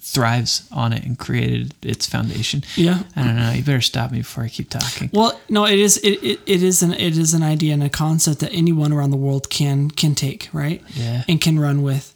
thrives 0.00 0.66
on 0.72 0.94
it 0.94 1.04
and 1.04 1.18
created 1.18 1.74
its 1.82 2.06
foundation. 2.06 2.64
yeah? 2.74 3.02
I 3.14 3.24
don't 3.24 3.36
know. 3.36 3.52
You 3.52 3.62
better 3.62 3.82
stop 3.82 4.10
me 4.10 4.18
before 4.18 4.44
I 4.44 4.48
keep 4.48 4.70
talking. 4.70 5.10
Well, 5.12 5.38
no, 5.48 5.66
it 5.66 5.78
is 5.78 5.98
it, 5.98 6.22
it, 6.22 6.40
it 6.46 6.62
is 6.62 6.82
an 6.82 6.92
it 6.94 7.18
is 7.18 7.34
an 7.34 7.42
idea 7.42 7.74
and 7.74 7.82
a 7.82 7.90
concept 7.90 8.40
that 8.40 8.52
anyone 8.52 8.92
around 8.92 9.10
the 9.10 9.16
world 9.18 9.50
can 9.50 9.90
can 9.90 10.14
take, 10.14 10.48
right? 10.52 10.82
Yeah. 10.94 11.24
And 11.28 11.40
can 11.40 11.58
run 11.58 11.82
with. 11.82 12.14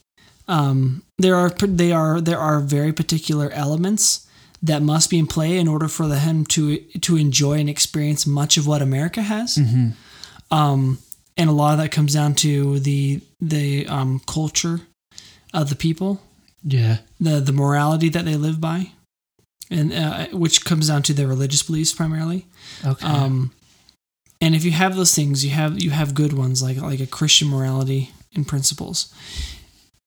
Um, 0.48 1.02
there 1.18 1.36
are 1.36 1.50
they 1.50 1.92
are 1.92 2.20
there 2.20 2.38
are 2.38 2.60
very 2.60 2.92
particular 2.92 3.50
elements 3.50 4.23
that 4.64 4.82
must 4.82 5.10
be 5.10 5.18
in 5.18 5.26
play 5.26 5.58
in 5.58 5.68
order 5.68 5.88
for 5.88 6.08
them 6.08 6.44
to 6.46 6.78
to 7.00 7.16
enjoy 7.16 7.58
and 7.60 7.68
experience 7.68 8.26
much 8.26 8.56
of 8.56 8.66
what 8.66 8.80
America 8.82 9.22
has. 9.22 9.58
Um, 10.50 10.98
and 11.36 11.50
a 11.50 11.52
lot 11.52 11.72
of 11.72 11.78
that 11.78 11.90
comes 11.92 12.14
down 12.14 12.34
to 12.36 12.78
the 12.80 13.20
the 13.40 13.86
um, 13.88 14.20
culture 14.26 14.80
of 15.52 15.68
the 15.68 15.76
people 15.76 16.20
Yeah. 16.62 16.98
the 17.20 17.40
the 17.40 17.52
morality 17.52 18.08
that 18.10 18.24
they 18.24 18.36
live 18.36 18.58
by, 18.60 18.92
and 19.70 19.92
uh, 19.92 20.26
which 20.32 20.64
comes 20.64 20.88
down 20.88 21.02
to 21.02 21.12
their 21.14 21.28
religious 21.28 21.62
beliefs 21.62 21.92
primarily. 21.92 22.46
Okay. 22.84 23.06
Um, 23.06 23.50
and 24.40 24.54
if 24.54 24.64
you 24.64 24.72
have 24.72 24.96
those 24.96 25.14
things, 25.14 25.44
you 25.44 25.50
have 25.50 25.82
you 25.82 25.90
have 25.90 26.14
good 26.14 26.32
ones 26.32 26.62
like 26.62 26.80
like 26.80 27.00
a 27.00 27.06
Christian 27.18 27.48
morality 27.48 28.10
and 28.36 28.46
principles, 28.46 29.12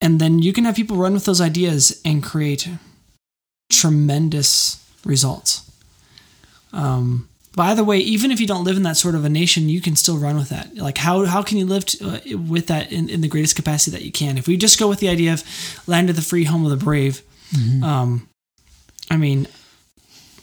and 0.01 0.19
then 0.19 0.39
you 0.39 0.51
can 0.53 0.65
have 0.65 0.75
people 0.75 0.97
run 0.97 1.13
with 1.13 1.25
those 1.25 1.41
ideas 1.41 2.01
and 2.05 2.23
create 2.23 2.69
tremendous 3.69 4.83
results. 5.05 5.69
Um, 6.73 7.29
by 7.55 7.73
the 7.73 7.83
way, 7.83 7.97
even 7.97 8.29
if 8.29 8.39
you 8.39 8.45
don't 8.45 8.63
live 8.63 8.77
in 8.77 8.83
that 8.83 8.97
sort 8.97 9.15
of 9.15 9.25
a 9.25 9.29
nation, 9.29 9.67
you 9.67 9.81
can 9.81 9.95
still 9.95 10.17
run 10.17 10.35
with 10.35 10.49
that. 10.49 10.75
Like 10.75 10.97
how 10.97 11.25
how 11.25 11.41
can 11.41 11.57
you 11.57 11.65
live 11.65 11.85
to, 11.85 12.07
uh, 12.07 12.37
with 12.37 12.67
that 12.67 12.91
in, 12.91 13.09
in 13.09 13.21
the 13.21 13.27
greatest 13.27 13.55
capacity 13.55 13.97
that 13.97 14.05
you 14.05 14.11
can? 14.11 14.37
If 14.37 14.47
we 14.47 14.57
just 14.57 14.79
go 14.79 14.87
with 14.87 14.99
the 14.99 15.09
idea 15.09 15.33
of 15.33 15.43
land 15.87 16.09
of 16.09 16.15
the 16.15 16.21
free, 16.21 16.43
home 16.43 16.65
of 16.65 16.71
the 16.71 16.83
brave, 16.85 17.23
um, 17.83 18.29
I 19.09 19.17
mean, 19.17 19.47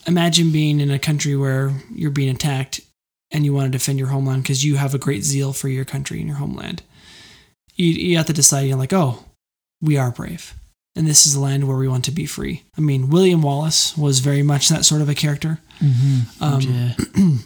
imagine 0.07 0.51
being 0.51 0.81
in 0.81 0.91
a 0.91 0.99
country 0.99 1.37
where 1.37 1.73
you're 1.95 2.11
being 2.11 2.35
attacked 2.35 2.81
and 3.31 3.45
you 3.45 3.55
want 3.55 3.67
to 3.67 3.79
defend 3.79 3.99
your 3.99 4.09
homeland 4.09 4.43
because 4.43 4.65
you 4.65 4.77
have 4.77 4.95
a 4.95 4.99
great 4.99 5.23
zeal 5.23 5.53
for 5.53 5.69
your 5.69 5.85
country 5.85 6.19
and 6.19 6.29
your 6.29 6.39
homeland. 6.39 6.83
You, 7.77 7.89
you 7.89 8.17
have 8.17 8.27
to 8.27 8.33
decide, 8.33 8.63
you're 8.63 8.79
like, 8.79 8.93
oh, 8.93 9.25
we 9.81 9.97
are 9.99 10.11
brave. 10.11 10.55
And 10.97 11.07
this 11.07 11.27
is 11.27 11.35
the 11.35 11.41
land 11.41 11.67
where 11.67 11.77
we 11.77 11.89
want 11.89 12.05
to 12.05 12.13
be 12.13 12.27
free. 12.27 12.63
I 12.79 12.81
mean, 12.81 13.11
William 13.11 13.43
Wallace 13.43 13.97
was 13.97 14.21
very 14.21 14.43
much 14.43 14.69
that 14.69 14.85
sort 14.85 15.03
of 15.03 15.09
a 15.09 15.15
character. 15.15 15.59
Um, 16.41 16.61
yeah. 16.61 16.93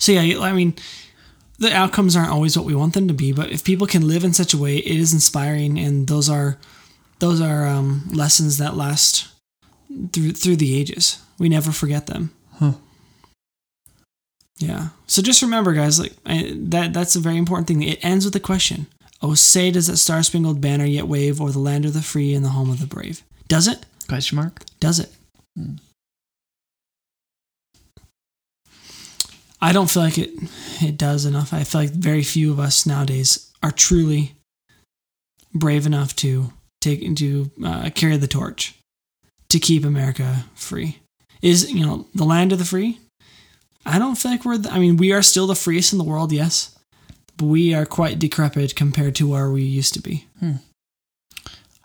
So, 0.00 0.12
yeah, 0.12 0.40
I 0.40 0.52
mean, 0.52 0.74
the 1.58 1.74
outcomes 1.74 2.14
aren't 2.14 2.30
always 2.30 2.56
what 2.56 2.64
we 2.64 2.74
want 2.74 2.94
them 2.94 3.08
to 3.08 3.14
be, 3.14 3.32
but 3.32 3.50
if 3.50 3.64
people 3.64 3.86
can 3.86 4.06
live 4.06 4.22
in 4.22 4.32
such 4.32 4.54
a 4.54 4.58
way, 4.58 4.76
it 4.76 4.96
is 4.96 5.12
inspiring. 5.12 5.78
And 5.78 6.06
those 6.06 6.30
are, 6.30 6.56
those 7.18 7.40
are 7.40 7.66
um, 7.66 8.08
lessons 8.12 8.58
that 8.58 8.76
last 8.76 9.28
through, 10.12 10.32
through 10.32 10.56
the 10.56 10.78
ages. 10.78 11.20
We 11.38 11.48
never 11.48 11.72
forget 11.72 12.06
them. 12.06 12.30
Huh. 12.58 12.74
Yeah. 14.58 14.88
So 15.06 15.22
just 15.22 15.42
remember, 15.42 15.72
guys, 15.72 15.98
like 16.00 16.12
I, 16.26 16.52
that. 16.54 16.92
That's 16.92 17.16
a 17.16 17.20
very 17.20 17.36
important 17.36 17.68
thing. 17.68 17.82
It 17.82 18.04
ends 18.04 18.24
with 18.24 18.34
a 18.36 18.40
question. 18.40 18.86
Oh, 19.20 19.34
say 19.34 19.70
does 19.70 19.88
that 19.88 19.96
star 19.96 20.22
spangled 20.22 20.60
banner 20.60 20.84
yet 20.84 21.08
wave 21.08 21.40
o'er 21.40 21.50
the 21.50 21.58
land 21.58 21.84
of 21.84 21.92
the 21.92 22.02
free 22.02 22.34
and 22.34 22.44
the 22.44 22.50
home 22.50 22.70
of 22.70 22.80
the 22.80 22.86
brave? 22.86 23.22
Does 23.48 23.66
it? 23.66 23.84
Question 24.08 24.36
mark? 24.36 24.62
Does 24.80 25.00
it? 25.00 25.12
I 29.60 29.72
don't 29.72 29.90
feel 29.90 30.04
like 30.04 30.18
it. 30.18 30.30
It 30.80 30.96
does 30.96 31.24
enough. 31.24 31.52
I 31.52 31.64
feel 31.64 31.80
like 31.82 31.90
very 31.90 32.22
few 32.22 32.52
of 32.52 32.60
us 32.60 32.86
nowadays 32.86 33.52
are 33.62 33.72
truly 33.72 34.36
brave 35.52 35.84
enough 35.84 36.14
to 36.16 36.52
take 36.80 37.16
to 37.16 37.50
uh, 37.64 37.90
carry 37.90 38.16
the 38.16 38.28
torch 38.28 38.74
to 39.48 39.58
keep 39.58 39.84
America 39.84 40.44
free. 40.54 40.98
Is 41.42 41.72
you 41.72 41.84
know 41.84 42.06
the 42.14 42.24
land 42.24 42.52
of 42.52 42.58
the 42.58 42.64
free? 42.64 43.00
I 43.84 43.98
don't 43.98 44.16
feel 44.16 44.30
like 44.32 44.44
we're. 44.44 44.58
The, 44.58 44.70
I 44.70 44.78
mean, 44.78 44.96
we 44.96 45.12
are 45.12 45.22
still 45.22 45.46
the 45.46 45.54
freest 45.54 45.92
in 45.92 45.98
the 45.98 46.04
world, 46.04 46.30
yes, 46.30 46.77
but 47.38 47.46
we 47.46 47.72
are 47.72 47.86
quite 47.86 48.18
decrepit 48.18 48.76
compared 48.76 49.14
to 49.16 49.26
where 49.26 49.50
we 49.50 49.62
used 49.62 49.94
to 49.94 50.00
be. 50.02 50.26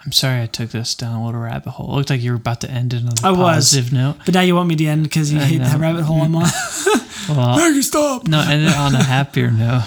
I'm 0.06 0.12
sorry 0.12 0.42
I 0.42 0.48
took 0.48 0.72
this 0.72 0.96
down 0.96 1.22
a 1.22 1.26
little 1.26 1.39
rabbit 1.39 1.70
hole. 1.72 1.94
It 1.94 1.96
looked 1.96 2.10
like 2.10 2.22
you 2.22 2.32
were 2.32 2.38
about 2.38 2.60
to 2.62 2.70
end 2.70 2.94
it 2.94 3.04
on 3.04 3.13
a 3.24 3.28
I 3.28 3.32
was. 3.32 3.70
positive 3.72 3.94
note. 3.94 4.18
But 4.26 4.34
now 4.34 4.42
you 4.42 4.54
want 4.56 4.68
me 4.68 4.76
to 4.76 4.86
end 4.86 5.04
because 5.04 5.32
you 5.32 5.39
I 5.39 5.44
hate 5.44 5.60
that 5.60 5.80
rabbit 5.80 6.04
hole 6.04 6.22
I'm 6.22 6.36
on. 6.36 6.46
Well, 7.30 7.56
Make 7.58 7.78
it 7.78 7.84
stop. 7.84 8.28
no, 8.28 8.42
end 8.42 8.66
it 8.66 8.76
on 8.76 8.94
a 8.96 9.02
happier 9.02 9.50
note. 9.63 9.86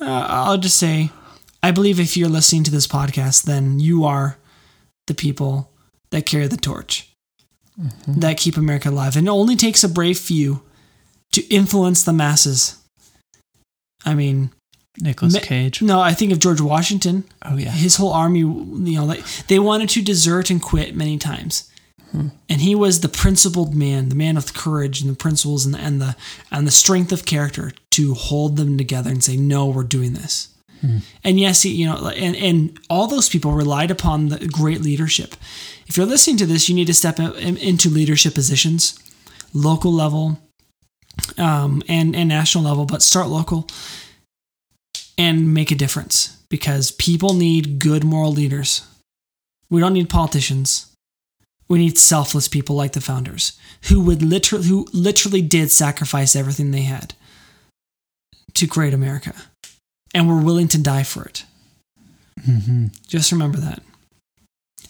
Uh, 0.00 0.26
I'll 0.28 0.56
just 0.58 0.76
say, 0.76 1.10
I 1.64 1.72
believe 1.72 1.98
if 1.98 2.16
you're 2.16 2.28
listening 2.28 2.62
to 2.64 2.70
this 2.70 2.86
podcast, 2.86 3.42
then 3.42 3.80
you 3.80 4.04
are 4.04 4.38
the 5.08 5.14
people 5.14 5.72
that 6.10 6.26
carry 6.26 6.46
the 6.46 6.56
torch, 6.56 7.08
that 8.06 8.36
keep 8.36 8.56
America 8.56 8.88
alive. 8.88 9.16
And 9.16 9.26
it 9.26 9.30
only 9.30 9.56
takes 9.56 9.82
a 9.82 9.88
brave 9.88 10.16
few 10.18 10.62
to 11.32 11.42
influence 11.52 12.04
the 12.04 12.12
masses. 12.12 12.76
I 14.04 14.14
mean, 14.14 14.50
Nicolas 15.00 15.38
Cage. 15.40 15.82
no, 15.82 16.00
I 16.00 16.12
think 16.14 16.32
of 16.32 16.38
George 16.38 16.60
Washington. 16.60 17.24
Oh 17.42 17.56
yeah. 17.56 17.70
His 17.70 17.96
whole 17.96 18.12
army, 18.12 18.40
you 18.40 18.96
know, 18.96 19.04
like 19.04 19.24
they 19.46 19.58
wanted 19.58 19.88
to 19.90 20.02
desert 20.02 20.50
and 20.50 20.60
quit 20.60 20.94
many 20.96 21.18
times. 21.18 21.70
Hmm. 22.10 22.28
And 22.48 22.60
he 22.60 22.74
was 22.74 23.00
the 23.00 23.08
principled 23.08 23.72
man, 23.74 24.08
the 24.08 24.16
man 24.16 24.34
with 24.34 24.52
courage 24.52 25.00
and 25.00 25.08
the 25.10 25.16
principles 25.16 25.64
and, 25.64 25.76
and 25.76 26.00
the 26.00 26.16
and 26.50 26.66
the 26.66 26.72
strength 26.72 27.12
of 27.12 27.24
character 27.24 27.72
to 27.92 28.14
hold 28.14 28.56
them 28.56 28.76
together 28.76 29.10
and 29.10 29.22
say, 29.22 29.36
"No, 29.36 29.66
we're 29.66 29.84
doing 29.84 30.14
this." 30.14 30.48
Hmm. 30.80 30.98
And 31.22 31.38
yes, 31.38 31.62
he, 31.62 31.70
you 31.70 31.86
know, 31.86 32.08
and 32.08 32.34
and 32.34 32.78
all 32.90 33.06
those 33.06 33.28
people 33.28 33.52
relied 33.52 33.92
upon 33.92 34.28
the 34.28 34.44
great 34.48 34.80
leadership. 34.80 35.36
If 35.86 35.96
you're 35.96 36.06
listening 36.06 36.36
to 36.38 36.46
this, 36.46 36.68
you 36.68 36.74
need 36.74 36.86
to 36.88 36.94
step 36.94 37.20
in- 37.20 37.34
in- 37.34 37.56
into 37.58 37.88
leadership 37.88 38.34
positions, 38.34 38.98
local 39.54 39.92
level, 39.92 40.38
um, 41.38 41.82
and 41.88 42.14
and 42.14 42.28
national 42.28 42.64
level, 42.64 42.84
but 42.84 43.02
start 43.02 43.28
local 43.28 43.66
and 45.18 45.52
make 45.52 45.70
a 45.70 45.74
difference 45.74 46.38
because 46.48 46.90
people 46.90 47.34
need 47.34 47.78
good 47.78 48.04
moral 48.04 48.32
leaders. 48.32 48.86
We 49.68 49.80
don't 49.80 49.92
need 49.92 50.10
politicians. 50.10 50.86
We 51.68 51.78
need 51.78 51.98
selfless 51.98 52.48
people 52.48 52.74
like 52.74 52.92
the 52.92 53.00
founders 53.00 53.58
who 53.84 54.00
would 54.00 54.22
literally 54.22 54.66
who 54.66 54.86
literally 54.92 55.42
did 55.42 55.70
sacrifice 55.70 56.34
everything 56.34 56.70
they 56.70 56.82
had 56.82 57.14
to 58.54 58.66
create 58.66 58.92
America 58.92 59.34
and 60.12 60.28
were 60.28 60.40
willing 60.40 60.68
to 60.68 60.82
die 60.82 61.04
for 61.04 61.24
it. 61.24 61.44
Just 63.06 63.30
remember 63.30 63.58
that. 63.58 63.82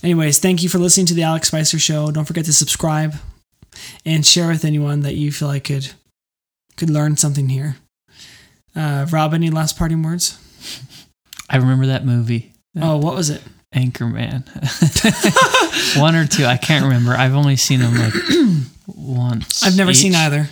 Anyways, 0.03 0.39
thank 0.39 0.63
you 0.63 0.69
for 0.69 0.79
listening 0.79 1.07
to 1.07 1.15
the 1.15 1.25
Alex 1.25 1.49
Spicer 1.49 1.79
show. 1.79 2.11
Don't 2.11 2.25
forget 2.25 2.47
to 2.47 2.53
subscribe 2.53 3.17
and 4.07 4.25
share 4.25 4.49
with 4.49 4.65
anyone 4.65 5.01
that 5.01 5.17
you 5.17 5.31
feel 5.31 5.49
like 5.49 5.65
could 5.65 5.93
could 6.81 6.91
learn 6.91 7.17
something 7.19 7.51
here. 7.51 7.77
Uh, 8.75 9.07
Rob, 9.11 9.35
any 9.35 9.51
last 9.51 9.77
parting 9.79 10.03
words? 10.03 10.39
I 11.49 11.59
remember 11.59 11.87
that 11.87 12.07
movie. 12.07 12.53
Oh, 12.81 12.97
what 12.97 13.15
was 13.15 13.29
it? 13.29 13.43
Anchorman. 13.75 14.49
One 16.01 16.17
or 16.17 16.27
two. 16.27 16.47
I 16.47 16.57
can't 16.57 16.85
remember. 16.85 17.13
I've 17.13 17.35
only 17.35 17.57
seen 17.57 17.81
them 17.81 17.95
like 17.97 18.15
once. 18.87 19.63
I've 19.63 19.77
never 19.77 19.93
seen 19.93 20.15
either. 20.15 20.49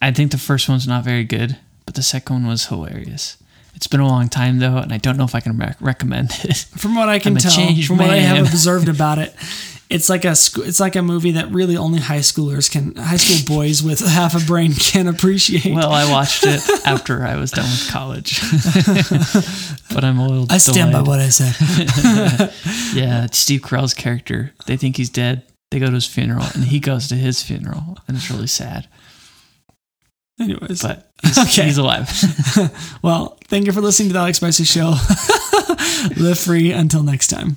I 0.00 0.12
think 0.12 0.30
the 0.30 0.38
first 0.38 0.68
one's 0.68 0.86
not 0.86 1.02
very 1.04 1.24
good, 1.24 1.58
but 1.86 1.96
the 1.96 2.02
second 2.02 2.36
one 2.36 2.46
was 2.46 2.66
hilarious. 2.66 3.36
It's 3.74 3.86
been 3.86 4.00
a 4.00 4.06
long 4.08 4.28
time 4.28 4.58
though, 4.58 4.76
and 4.78 4.92
I 4.92 4.98
don't 4.98 5.16
know 5.16 5.24
if 5.24 5.34
I 5.34 5.40
can 5.40 5.56
rec- 5.56 5.76
recommend 5.80 6.30
it. 6.44 6.56
From 6.76 6.94
what 6.96 7.08
I 7.08 7.18
can 7.18 7.36
tell, 7.36 7.74
from 7.86 7.98
what 7.98 8.10
I 8.10 8.16
have 8.16 8.46
observed 8.52 8.88
about 8.88 9.18
it, 9.18 9.34
it's 9.88 10.08
like 10.10 10.24
a 10.24 10.34
sc- 10.34 10.58
it's 10.66 10.80
like 10.80 10.96
a 10.96 11.02
movie 11.02 11.30
that 11.32 11.50
really 11.50 11.76
only 11.76 12.00
high 12.00 12.18
schoolers 12.18 12.70
can, 12.70 12.94
high 12.96 13.16
school 13.16 13.56
boys 13.56 13.82
with 13.82 14.00
half 14.06 14.34
a 14.34 14.44
brain 14.44 14.72
can 14.74 15.06
appreciate. 15.06 15.74
Well, 15.74 15.92
I 15.92 16.10
watched 16.10 16.44
it 16.44 16.60
after 16.86 17.22
I 17.24 17.36
was 17.36 17.52
done 17.52 17.64
with 17.64 17.88
college, 17.90 18.40
but 19.94 20.04
I'm 20.04 20.18
a 20.18 20.26
little. 20.28 20.46
I 20.50 20.58
stand 20.58 20.92
by 20.92 21.02
what 21.02 21.20
I 21.20 21.28
said. 21.28 22.52
Yeah, 22.94 23.26
Steve 23.32 23.60
Carell's 23.62 23.94
character. 23.94 24.52
They 24.66 24.76
think 24.76 24.96
he's 24.96 25.10
dead. 25.10 25.44
They 25.70 25.78
go 25.78 25.86
to 25.86 25.92
his 25.92 26.06
funeral, 26.06 26.46
and 26.54 26.64
he 26.64 26.80
goes 26.80 27.08
to 27.08 27.14
his 27.14 27.42
funeral, 27.42 27.98
and 28.08 28.16
it's 28.16 28.30
really 28.30 28.46
sad. 28.46 28.88
Anyways, 30.40 30.82
But 30.82 31.06
he's, 31.22 31.38
Okay. 31.38 31.64
he's 31.64 31.78
alive. 31.78 32.08
well, 33.02 33.38
thank 33.48 33.66
you 33.66 33.72
for 33.72 33.80
listening 33.80 34.10
to 34.10 34.12
the 34.14 34.18
Alex 34.20 34.38
Spicer 34.38 34.64
Show. 34.64 34.94
Live 36.16 36.38
free 36.38 36.72
until 36.72 37.02
next 37.02 37.28
time. 37.28 37.56